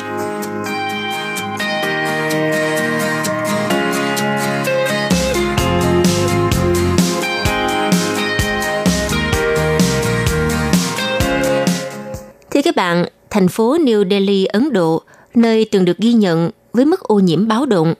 [12.50, 15.02] Thưa các bạn, thành phố New Delhi, Ấn Độ,
[15.34, 17.94] nơi từng được ghi nhận với mức ô nhiễm báo động,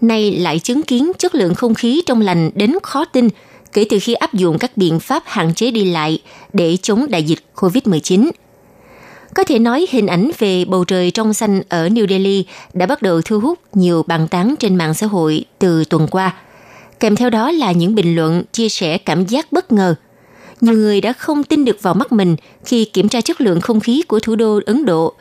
[0.00, 3.28] nay lại chứng kiến chất lượng không khí trong lành đến khó tin
[3.72, 6.18] kể từ khi áp dụng các biện pháp hạn chế đi lại
[6.52, 8.30] để chống đại dịch COVID-19.
[9.34, 13.02] Có thể nói hình ảnh về bầu trời trong xanh ở New Delhi đã bắt
[13.02, 16.34] đầu thu hút nhiều bàn tán trên mạng xã hội từ tuần qua.
[17.00, 19.94] Kèm theo đó là những bình luận chia sẻ cảm giác bất ngờ.
[20.60, 23.80] Nhiều người đã không tin được vào mắt mình khi kiểm tra chất lượng không
[23.80, 25.12] khí của thủ đô Ấn Độ.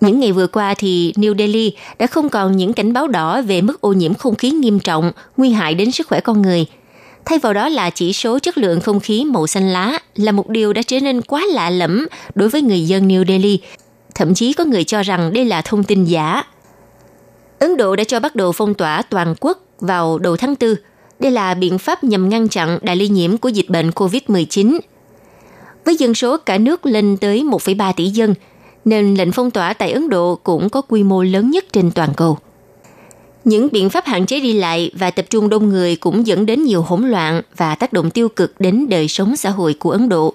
[0.00, 3.60] Những ngày vừa qua thì New Delhi đã không còn những cảnh báo đỏ về
[3.60, 6.66] mức ô nhiễm không khí nghiêm trọng, nguy hại đến sức khỏe con người–
[7.24, 10.48] Thay vào đó là chỉ số chất lượng không khí màu xanh lá là một
[10.48, 13.60] điều đã trở nên quá lạ lẫm đối với người dân New Delhi.
[14.14, 16.42] Thậm chí có người cho rằng đây là thông tin giả.
[17.58, 20.74] Ấn Độ đã cho bắt đầu phong tỏa toàn quốc vào đầu tháng 4.
[21.18, 24.78] Đây là biện pháp nhằm ngăn chặn đại lây nhiễm của dịch bệnh COVID-19.
[25.84, 28.34] Với dân số cả nước lên tới 1,3 tỷ dân,
[28.84, 32.14] nên lệnh phong tỏa tại Ấn Độ cũng có quy mô lớn nhất trên toàn
[32.16, 32.38] cầu.
[33.44, 36.64] Những biện pháp hạn chế đi lại và tập trung đông người cũng dẫn đến
[36.64, 40.08] nhiều hỗn loạn và tác động tiêu cực đến đời sống xã hội của Ấn
[40.08, 40.34] Độ.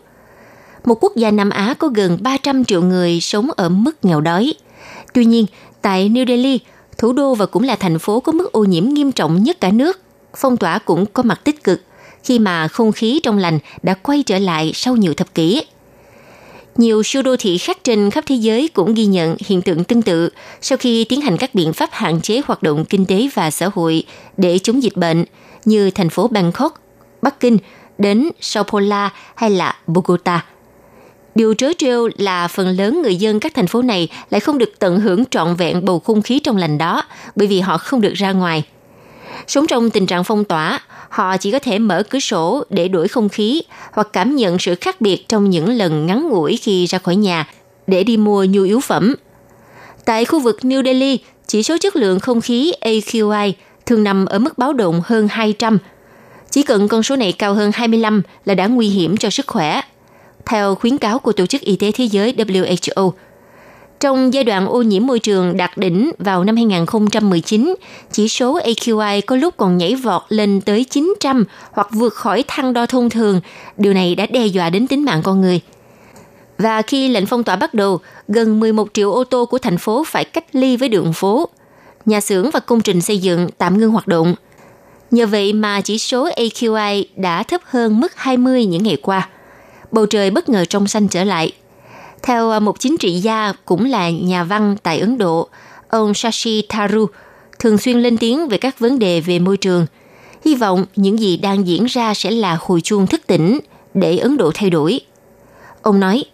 [0.85, 4.53] Một quốc gia Nam Á có gần 300 triệu người sống ở mức nghèo đói.
[5.13, 5.45] Tuy nhiên,
[5.81, 6.59] tại New Delhi,
[6.97, 9.71] thủ đô và cũng là thành phố có mức ô nhiễm nghiêm trọng nhất cả
[9.71, 9.99] nước,
[10.37, 11.81] phong tỏa cũng có mặt tích cực
[12.23, 15.61] khi mà không khí trong lành đã quay trở lại sau nhiều thập kỷ.
[16.77, 20.01] Nhiều siêu đô thị khác trên khắp thế giới cũng ghi nhận hiện tượng tương
[20.01, 20.29] tự
[20.61, 23.69] sau khi tiến hành các biện pháp hạn chế hoạt động kinh tế và xã
[23.73, 24.03] hội
[24.37, 25.25] để chống dịch bệnh
[25.65, 26.79] như thành phố Bangkok,
[27.21, 27.57] Bắc Kinh
[27.97, 30.45] đến Sao Paulo hay là Bogota.
[31.35, 34.71] Điều trớ trêu là phần lớn người dân các thành phố này lại không được
[34.79, 37.03] tận hưởng trọn vẹn bầu không khí trong lành đó
[37.35, 38.63] bởi vì họ không được ra ngoài.
[39.47, 40.79] Sống trong tình trạng phong tỏa,
[41.15, 43.61] họ chỉ có thể mở cửa sổ để đuổi không khí
[43.91, 47.47] hoặc cảm nhận sự khác biệt trong những lần ngắn ngủi khi ra khỏi nhà
[47.87, 49.15] để đi mua nhu yếu phẩm.
[50.05, 53.53] Tại khu vực New Delhi, chỉ số chất lượng không khí AQI
[53.85, 55.77] thường nằm ở mức báo động hơn 200.
[56.51, 59.81] Chỉ cần con số này cao hơn 25 là đã nguy hiểm cho sức khỏe.
[60.45, 63.11] Theo khuyến cáo của Tổ chức Y tế Thế giới WHO,
[64.05, 67.75] trong giai đoạn ô nhiễm môi trường đạt đỉnh vào năm 2019,
[68.11, 72.73] chỉ số AQI có lúc còn nhảy vọt lên tới 900 hoặc vượt khỏi thang
[72.73, 73.41] đo thông thường.
[73.77, 75.61] Điều này đã đe dọa đến tính mạng con người.
[76.57, 80.03] Và khi lệnh phong tỏa bắt đầu, gần 11 triệu ô tô của thành phố
[80.07, 81.49] phải cách ly với đường phố.
[82.05, 84.35] Nhà xưởng và công trình xây dựng tạm ngưng hoạt động.
[85.11, 89.29] Nhờ vậy mà chỉ số AQI đã thấp hơn mức 20 những ngày qua.
[89.91, 91.51] Bầu trời bất ngờ trong xanh trở lại–
[92.25, 95.47] theo à, một chính trị gia cũng là nhà văn tại Ấn Độ,
[95.89, 97.05] ông Shashi Tharu
[97.59, 99.85] thường xuyên lên tiếng về các vấn đề về môi trường.
[100.45, 103.59] Hy vọng những gì đang diễn ra sẽ là hồi chuông thức tỉnh
[103.93, 104.99] để Ấn Độ thay đổi.
[105.81, 106.25] Ông nói,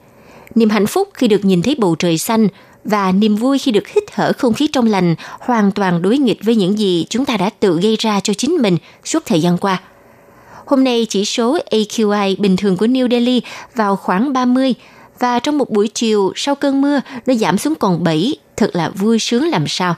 [0.56, 2.48] niềm hạnh phúc khi được nhìn thấy bầu trời xanh
[2.84, 6.44] và niềm vui khi được hít thở không khí trong lành hoàn toàn đối nghịch
[6.44, 9.58] với những gì chúng ta đã tự gây ra cho chính mình suốt thời gian
[9.58, 9.82] qua.
[10.66, 13.42] Hôm nay chỉ số AQI bình thường của New Delhi
[13.76, 14.74] vào khoảng 30
[15.22, 18.90] và trong một buổi chiều sau cơn mưa nó giảm xuống còn 7, thật là
[18.90, 19.96] vui sướng làm sao.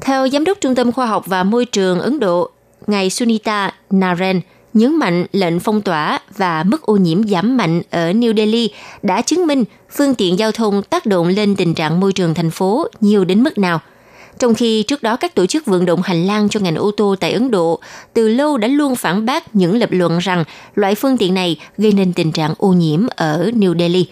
[0.00, 2.50] Theo Giám đốc Trung tâm Khoa học và Môi trường Ấn Độ,
[2.86, 4.40] ngài Sunita Naren
[4.74, 8.70] nhấn mạnh lệnh phong tỏa và mức ô nhiễm giảm mạnh ở New Delhi
[9.02, 12.50] đã chứng minh phương tiện giao thông tác động lên tình trạng môi trường thành
[12.50, 13.80] phố nhiều đến mức nào.
[14.38, 17.14] Trong khi trước đó các tổ chức vận động hành lang cho ngành ô tô
[17.20, 17.80] tại Ấn Độ
[18.14, 21.92] từ lâu đã luôn phản bác những lập luận rằng loại phương tiện này gây
[21.92, 24.06] nên tình trạng ô nhiễm ở New Delhi.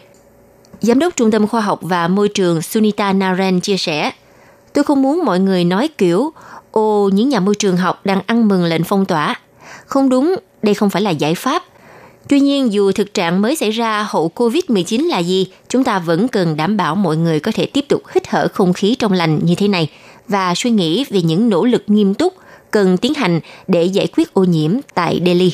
[0.80, 4.12] Giám đốc Trung tâm Khoa học và Môi trường Sunita Naren chia sẻ,
[4.72, 6.32] Tôi không muốn mọi người nói kiểu,
[6.70, 9.34] ô những nhà môi trường học đang ăn mừng lệnh phong tỏa.
[9.86, 11.64] Không đúng, đây không phải là giải pháp.
[12.28, 16.28] Tuy nhiên, dù thực trạng mới xảy ra hậu COVID-19 là gì, chúng ta vẫn
[16.28, 19.40] cần đảm bảo mọi người có thể tiếp tục hít thở không khí trong lành
[19.42, 19.90] như thế này
[20.28, 22.34] và suy nghĩ về những nỗ lực nghiêm túc
[22.70, 25.52] cần tiến hành để giải quyết ô nhiễm tại Delhi.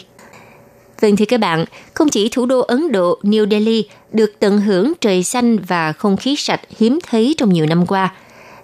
[1.00, 4.92] Vâng thưa các bạn, không chỉ thủ đô Ấn Độ New Delhi được tận hưởng
[5.00, 8.14] trời xanh và không khí sạch hiếm thấy trong nhiều năm qua.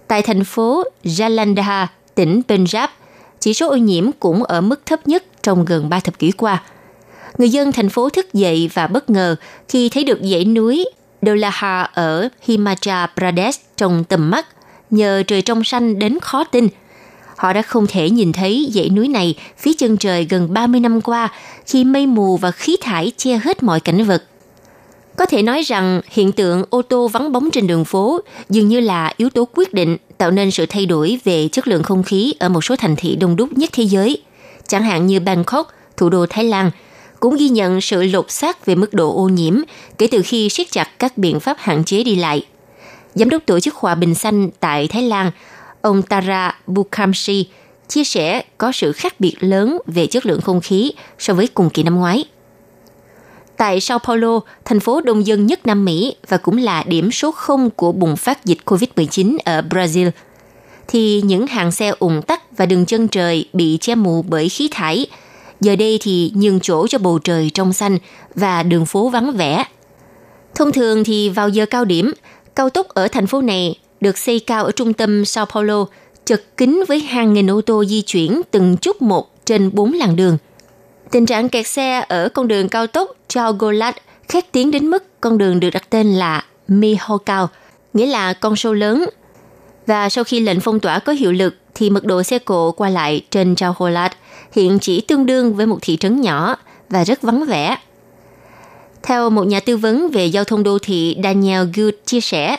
[0.08, 2.88] Tại thành phố Jalandhar, tỉnh Punjab,
[3.40, 6.62] chỉ số ô nhiễm cũng ở mức thấp nhất trong gần 3 thập kỷ qua.
[7.38, 9.36] Người dân thành phố thức dậy và bất ngờ
[9.68, 10.84] khi thấy được dãy núi
[11.22, 14.46] Dolaha ở Himachal Pradesh trong tầm mắt
[14.90, 16.68] nhờ trời trong xanh đến khó tin–
[17.36, 21.00] Họ đã không thể nhìn thấy dãy núi này phía chân trời gần 30 năm
[21.00, 21.28] qua
[21.66, 24.24] khi mây mù và khí thải che hết mọi cảnh vật.
[25.16, 28.20] Có thể nói rằng hiện tượng ô tô vắng bóng trên đường phố
[28.50, 31.82] dường như là yếu tố quyết định tạo nên sự thay đổi về chất lượng
[31.82, 34.22] không khí ở một số thành thị đông đúc nhất thế giới.
[34.68, 36.70] Chẳng hạn như Bangkok, thủ đô Thái Lan,
[37.20, 39.56] cũng ghi nhận sự lột xác về mức độ ô nhiễm
[39.98, 42.46] kể từ khi siết chặt các biện pháp hạn chế đi lại.
[43.14, 45.30] Giám đốc tổ chức Hòa bình Xanh tại Thái Lan,
[45.82, 47.46] Ông Tara Bukamshi
[47.88, 51.70] chia sẻ có sự khác biệt lớn về chất lượng không khí so với cùng
[51.70, 52.24] kỳ năm ngoái.
[53.56, 57.32] Tại Sao Paulo, thành phố đông dân nhất Nam Mỹ và cũng là điểm số
[57.32, 60.10] 0 của bùng phát dịch COVID-19 ở Brazil,
[60.88, 64.68] thì những hàng xe ủng tắc và đường chân trời bị che mù bởi khí
[64.72, 65.06] thải.
[65.60, 67.98] Giờ đây thì nhường chỗ cho bầu trời trong xanh
[68.34, 69.64] và đường phố vắng vẻ.
[70.54, 72.12] Thông thường thì vào giờ cao điểm,
[72.54, 75.86] cao tốc ở thành phố này được xây cao ở trung tâm Sao Paulo,
[76.24, 80.16] chật kín với hàng nghìn ô tô di chuyển từng chút một trên bốn làn
[80.16, 80.38] đường.
[81.10, 83.96] Tình trạng kẹt xe ở con đường cao tốc Chao Golat
[84.28, 87.48] khét tiến đến mức con đường được đặt tên là Miho Cao,
[87.94, 89.04] nghĩa là con sâu lớn.
[89.86, 92.88] Và sau khi lệnh phong tỏa có hiệu lực thì mật độ xe cộ qua
[92.88, 94.16] lại trên Chao Golat
[94.52, 96.56] hiện chỉ tương đương với một thị trấn nhỏ
[96.88, 97.76] và rất vắng vẻ.
[99.02, 102.56] Theo một nhà tư vấn về giao thông đô thị Daniel Good chia sẻ,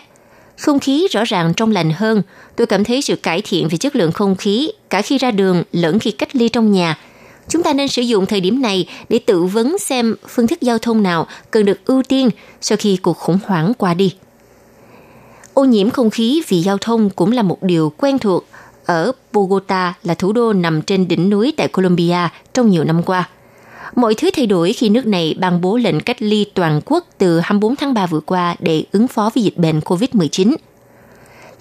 [0.58, 2.22] không khí rõ ràng trong lành hơn.
[2.56, 5.64] Tôi cảm thấy sự cải thiện về chất lượng không khí, cả khi ra đường
[5.72, 6.98] lẫn khi cách ly trong nhà.
[7.50, 10.78] Chúng ta nên sử dụng thời điểm này để tự vấn xem phương thức giao
[10.78, 12.30] thông nào cần được ưu tiên
[12.62, 14.14] sau khi cuộc khủng hoảng qua đi.
[15.54, 18.46] Ô nhiễm không khí vì giao thông cũng là một điều quen thuộc
[18.86, 23.30] ở Bogota là thủ đô nằm trên đỉnh núi tại Colombia trong nhiều năm qua–
[23.96, 27.40] Mọi thứ thay đổi khi nước này ban bố lệnh cách ly toàn quốc từ
[27.40, 30.56] 24 tháng 3 vừa qua để ứng phó với dịch bệnh COVID-19.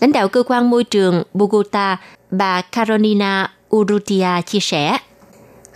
[0.01, 1.97] Lãnh đạo cơ quan môi trường Bogota,
[2.31, 4.99] bà Carolina Urrutia chia sẻ,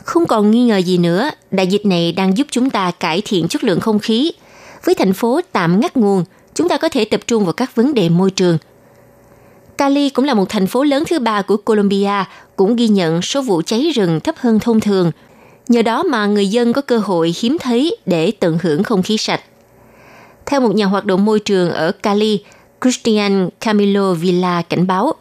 [0.05, 3.49] không còn nghi ngờ gì nữa, đại dịch này đang giúp chúng ta cải thiện
[3.49, 4.33] chất lượng không khí.
[4.85, 7.95] Với thành phố tạm ngắt nguồn, chúng ta có thể tập trung vào các vấn
[7.95, 8.59] đề môi trường.
[9.79, 12.25] Cali cũng là một thành phố lớn thứ ba của Colombia,
[12.57, 15.11] cũng ghi nhận số vụ cháy rừng thấp hơn thông thường–
[15.69, 19.17] Nhờ đó mà người dân có cơ hội hiếm thấy để tận hưởng không khí
[19.17, 19.41] sạch.
[20.47, 22.41] Theo một nhà hoạt động môi trường ở Cali,
[22.83, 25.13] Christian Camilo Villa cảnh báo,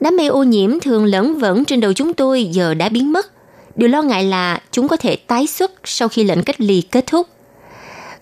[0.00, 3.26] đám mây ô nhiễm thường lẫn vẫn trên đầu chúng tôi giờ đã biến mất.
[3.76, 7.06] Điều lo ngại là chúng có thể tái xuất sau khi lệnh cách ly kết
[7.06, 7.26] thúc.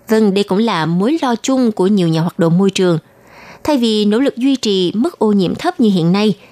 [0.08, 2.98] Vâng, đây cũng là mối lo chung của nhiều nhà hoạt động môi trường.
[3.64, 6.34] Thay vì nỗ lực duy trì mức ô nhiễm thấp như hiện nay–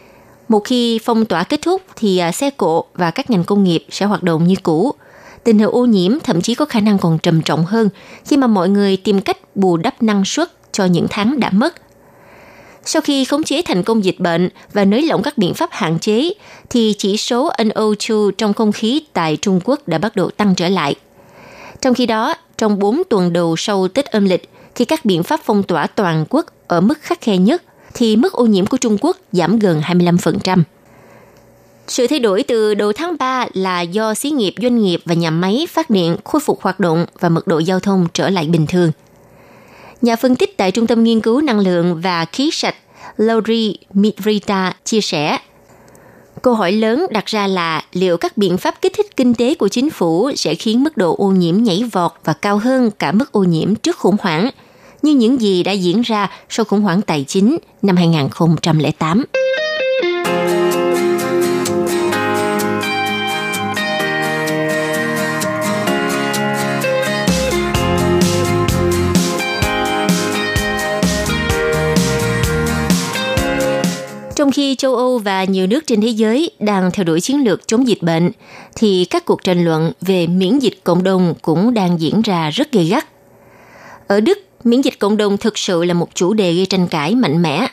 [0.53, 3.85] một khi phong tỏa kết thúc thì à, xe cộ và các ngành công nghiệp
[3.91, 4.95] sẽ hoạt động như cũ.
[5.45, 7.89] Tình hình ô nhiễm thậm chí có khả năng còn trầm trọng hơn
[8.25, 11.75] khi mà mọi người tìm cách bù đắp năng suất cho những tháng đã mất.
[12.85, 15.99] Sau khi khống chế thành công dịch bệnh và nới lỏng các biện pháp hạn
[15.99, 16.31] chế,
[16.71, 20.69] thì chỉ số NO2 trong không khí tại Trung Quốc đã bắt đầu tăng trở
[20.69, 20.95] lại.
[21.81, 25.41] Trong khi đó, trong 4 tuần đầu sau Tết âm lịch, khi các biện pháp
[25.45, 27.63] phong tỏa toàn quốc ở mức khắc khe nhất,
[27.95, 30.63] thì mức ô nhiễm của Trung Quốc giảm gần 25%.
[31.89, 35.31] Sự thay đổi từ đầu tháng 3 là do xí nghiệp, doanh nghiệp và nhà
[35.31, 38.67] máy phát điện khôi phục hoạt động và mật độ giao thông trở lại bình
[38.67, 38.93] thường.
[40.03, 42.75] Nhà phân tích tại Trung tâm Nghiên cứu Năng lượng và Khí sạch
[43.17, 45.39] Laurie Mitrita chia sẻ,
[46.43, 49.69] Câu hỏi lớn đặt ra là liệu các biện pháp kích thích kinh tế của
[49.69, 53.33] chính phủ sẽ khiến mức độ ô nhiễm nhảy vọt và cao hơn cả mức
[53.33, 54.51] ô nhiễm trước khủng hoảng–
[55.03, 59.25] như những gì đã diễn ra sau khủng hoảng tài chính năm 2008.
[74.43, 77.69] Trong khi châu Âu và nhiều nước trên thế giới đang theo đuổi chiến lược
[77.69, 78.31] chống dịch bệnh,
[78.77, 82.73] thì các cuộc tranh luận về miễn dịch cộng đồng cũng đang diễn ra rất
[82.73, 83.07] gay gắt.
[84.07, 87.15] Ở Đức, miễn dịch cộng đồng thực sự là một chủ đề gây tranh cãi
[87.15, 87.67] mạnh mẽ.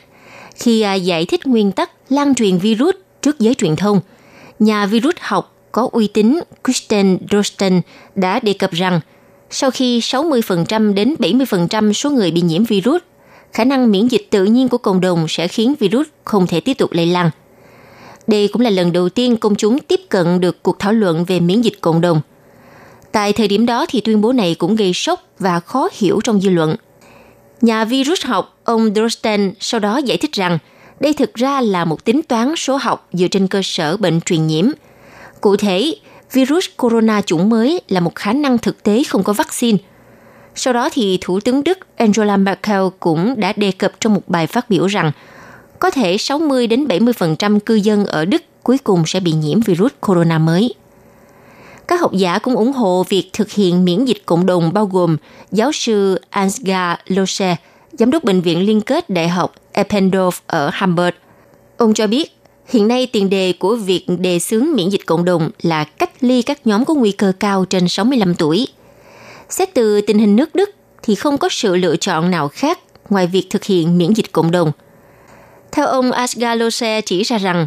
[0.54, 4.00] Khi à, giải thích nguyên tắc lan truyền virus trước giới truyền thông,
[4.58, 7.80] nhà virus học có uy tín Kristen Drosten
[8.14, 9.00] đã đề cập rằng
[9.50, 13.02] sau khi 60% đến 70% số người bị nhiễm virus,
[13.52, 16.74] khả năng miễn dịch tự nhiên của cộng đồng sẽ khiến virus không thể tiếp
[16.74, 17.30] tục lây lan.
[18.26, 21.40] Đây cũng là lần đầu tiên công chúng tiếp cận được cuộc thảo luận về
[21.40, 22.20] miễn dịch cộng đồng.
[23.12, 26.40] Tại thời điểm đó thì tuyên bố này cũng gây sốc và khó hiểu trong
[26.40, 26.76] dư luận.
[27.60, 30.58] Nhà virus học ông Drosten sau đó giải thích rằng
[31.00, 34.46] đây thực ra là một tính toán số học dựa trên cơ sở bệnh truyền
[34.46, 34.66] nhiễm.
[35.40, 35.94] Cụ thể,
[36.32, 39.78] virus corona chủng mới là một khả năng thực tế không có vaccine.
[40.54, 44.46] Sau đó thì Thủ tướng Đức Angela Merkel cũng đã đề cập trong một bài
[44.46, 45.12] phát biểu rằng
[45.78, 49.92] có thể 60 đến 70% cư dân ở Đức cuối cùng sẽ bị nhiễm virus
[50.00, 50.74] corona mới.
[51.90, 55.16] Các học giả cũng ủng hộ việc thực hiện miễn dịch cộng đồng bao gồm
[55.52, 57.56] giáo sư Ansgar Lose,
[57.92, 61.14] giám đốc bệnh viện liên kết đại học Eppendorf ở Hamburg.
[61.76, 62.36] Ông cho biết,
[62.68, 66.42] hiện nay tiền đề của việc đề xướng miễn dịch cộng đồng là cách ly
[66.42, 68.68] các nhóm có nguy cơ cao trên 65 tuổi.
[69.48, 70.70] Xét từ tình hình nước Đức
[71.02, 72.78] thì không có sự lựa chọn nào khác
[73.08, 74.72] ngoài việc thực hiện miễn dịch cộng đồng.
[75.72, 77.66] Theo ông Asgalose chỉ ra rằng,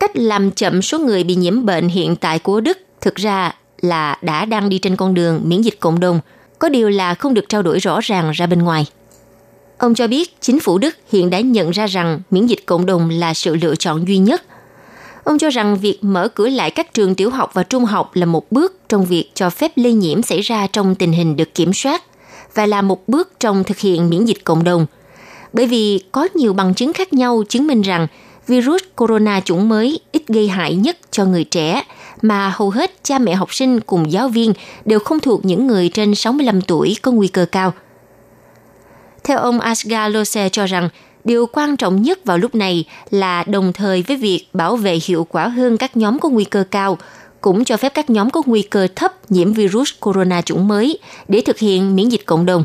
[0.00, 4.18] cách làm chậm số người bị nhiễm bệnh hiện tại của Đức thực ra là
[4.22, 6.20] đã đang đi trên con đường miễn dịch cộng đồng,
[6.58, 8.86] có điều là không được trao đổi rõ ràng ra bên ngoài.
[9.78, 13.10] Ông cho biết chính phủ Đức hiện đã nhận ra rằng miễn dịch cộng đồng
[13.10, 14.42] là sự lựa chọn duy nhất.
[15.24, 18.26] Ông cho rằng việc mở cửa lại các trường tiểu học và trung học là
[18.26, 21.72] một bước trong việc cho phép lây nhiễm xảy ra trong tình hình được kiểm
[21.72, 22.02] soát
[22.54, 24.86] và là một bước trong thực hiện miễn dịch cộng đồng.
[25.52, 28.06] Bởi vì có nhiều bằng chứng khác nhau chứng minh rằng
[28.46, 31.82] virus corona chủng mới ít gây hại nhất cho người trẻ
[32.24, 34.52] mà hầu hết cha mẹ học sinh cùng giáo viên
[34.84, 37.72] đều không thuộc những người trên 65 tuổi có nguy cơ cao–
[39.24, 40.88] theo ông Asgar Lose cho rằng,
[41.24, 45.26] điều quan trọng nhất vào lúc này là đồng thời với việc bảo vệ hiệu
[45.30, 46.98] quả hơn các nhóm có nguy cơ cao,
[47.40, 50.98] cũng cho phép các nhóm có nguy cơ thấp nhiễm virus corona chủng mới
[51.28, 52.64] để thực hiện miễn dịch cộng đồng.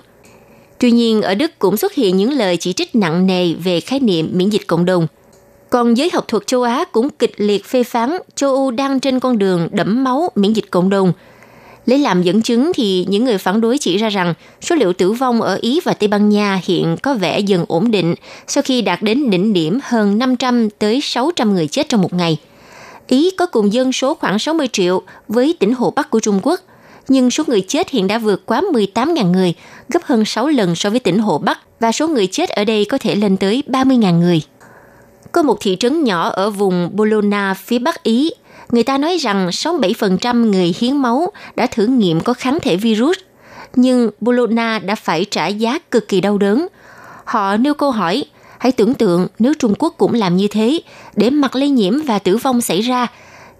[0.77, 3.99] Tuy nhiên, ở Đức cũng xuất hiện những lời chỉ trích nặng nề về khái
[3.99, 5.07] niệm miễn dịch cộng đồng.
[5.69, 9.19] Còn giới học thuật châu Á cũng kịch liệt phê phán châu Âu đang trên
[9.19, 11.13] con đường đẫm máu miễn dịch cộng đồng–
[11.89, 15.11] Lấy làm dẫn chứng thì những người phản đối chỉ ra rằng số liệu tử
[15.11, 18.15] vong ở Ý và Tây Ban Nha hiện có vẻ dần ổn định
[18.47, 22.37] sau khi đạt đến đỉnh điểm hơn 500 tới 600 người chết trong một ngày.
[23.07, 26.59] Ý có cùng dân số khoảng 60 triệu với tỉnh Hồ Bắc của Trung Quốc,
[27.07, 29.53] nhưng số người chết hiện đã vượt quá 18.000 người,
[29.89, 32.85] gấp hơn 6 lần so với tỉnh Hồ Bắc và số người chết ở đây
[32.85, 34.41] có thể lên tới 30.000 người.
[35.31, 38.31] Có một thị trấn nhỏ ở vùng Bologna phía Bắc Ý
[38.71, 43.17] người ta nói rằng 67% người hiến máu đã thử nghiệm có kháng thể virus,
[43.75, 46.67] nhưng Bologna đã phải trả giá cực kỳ đau đớn.
[47.25, 48.25] Họ nêu câu hỏi,
[48.57, 50.81] hãy tưởng tượng nếu Trung Quốc cũng làm như thế,
[51.15, 53.07] để mặt lây nhiễm và tử vong xảy ra,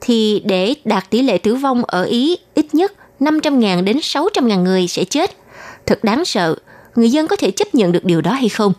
[0.02, 4.88] thì để đạt tỷ lệ tử vong ở Ý ít nhất 500.000 đến 600.000 người
[4.88, 5.32] sẽ chết.
[5.86, 6.56] Thật đáng sợ,
[6.96, 8.74] người dân có thể chấp nhận được điều đó hay không?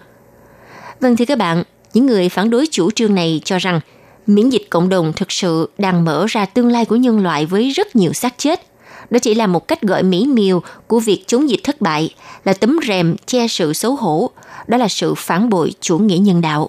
[1.00, 1.64] Vâng thưa các bạn,
[1.94, 3.80] những người phản đối chủ trương này cho rằng
[4.26, 7.70] miễn dịch cộng đồng thực sự đang mở ra tương lai của nhân loại với
[7.70, 8.60] rất nhiều xác chết.
[9.10, 12.14] Đó chỉ là một cách gọi mỹ miều của việc chống dịch thất bại,
[12.44, 14.30] là tấm rèm che sự xấu hổ,
[14.66, 16.68] đó là sự phản bội chủ nghĩa nhân đạo.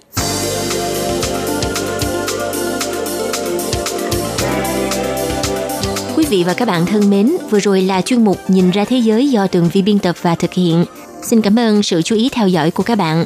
[6.16, 8.98] Quý vị và các bạn thân mến, vừa rồi là chuyên mục Nhìn ra thế
[8.98, 10.86] giới do Tường Vi biên tập và thực hiện.
[11.24, 13.26] Xin cảm ơn sự chú ý theo dõi của các bạn.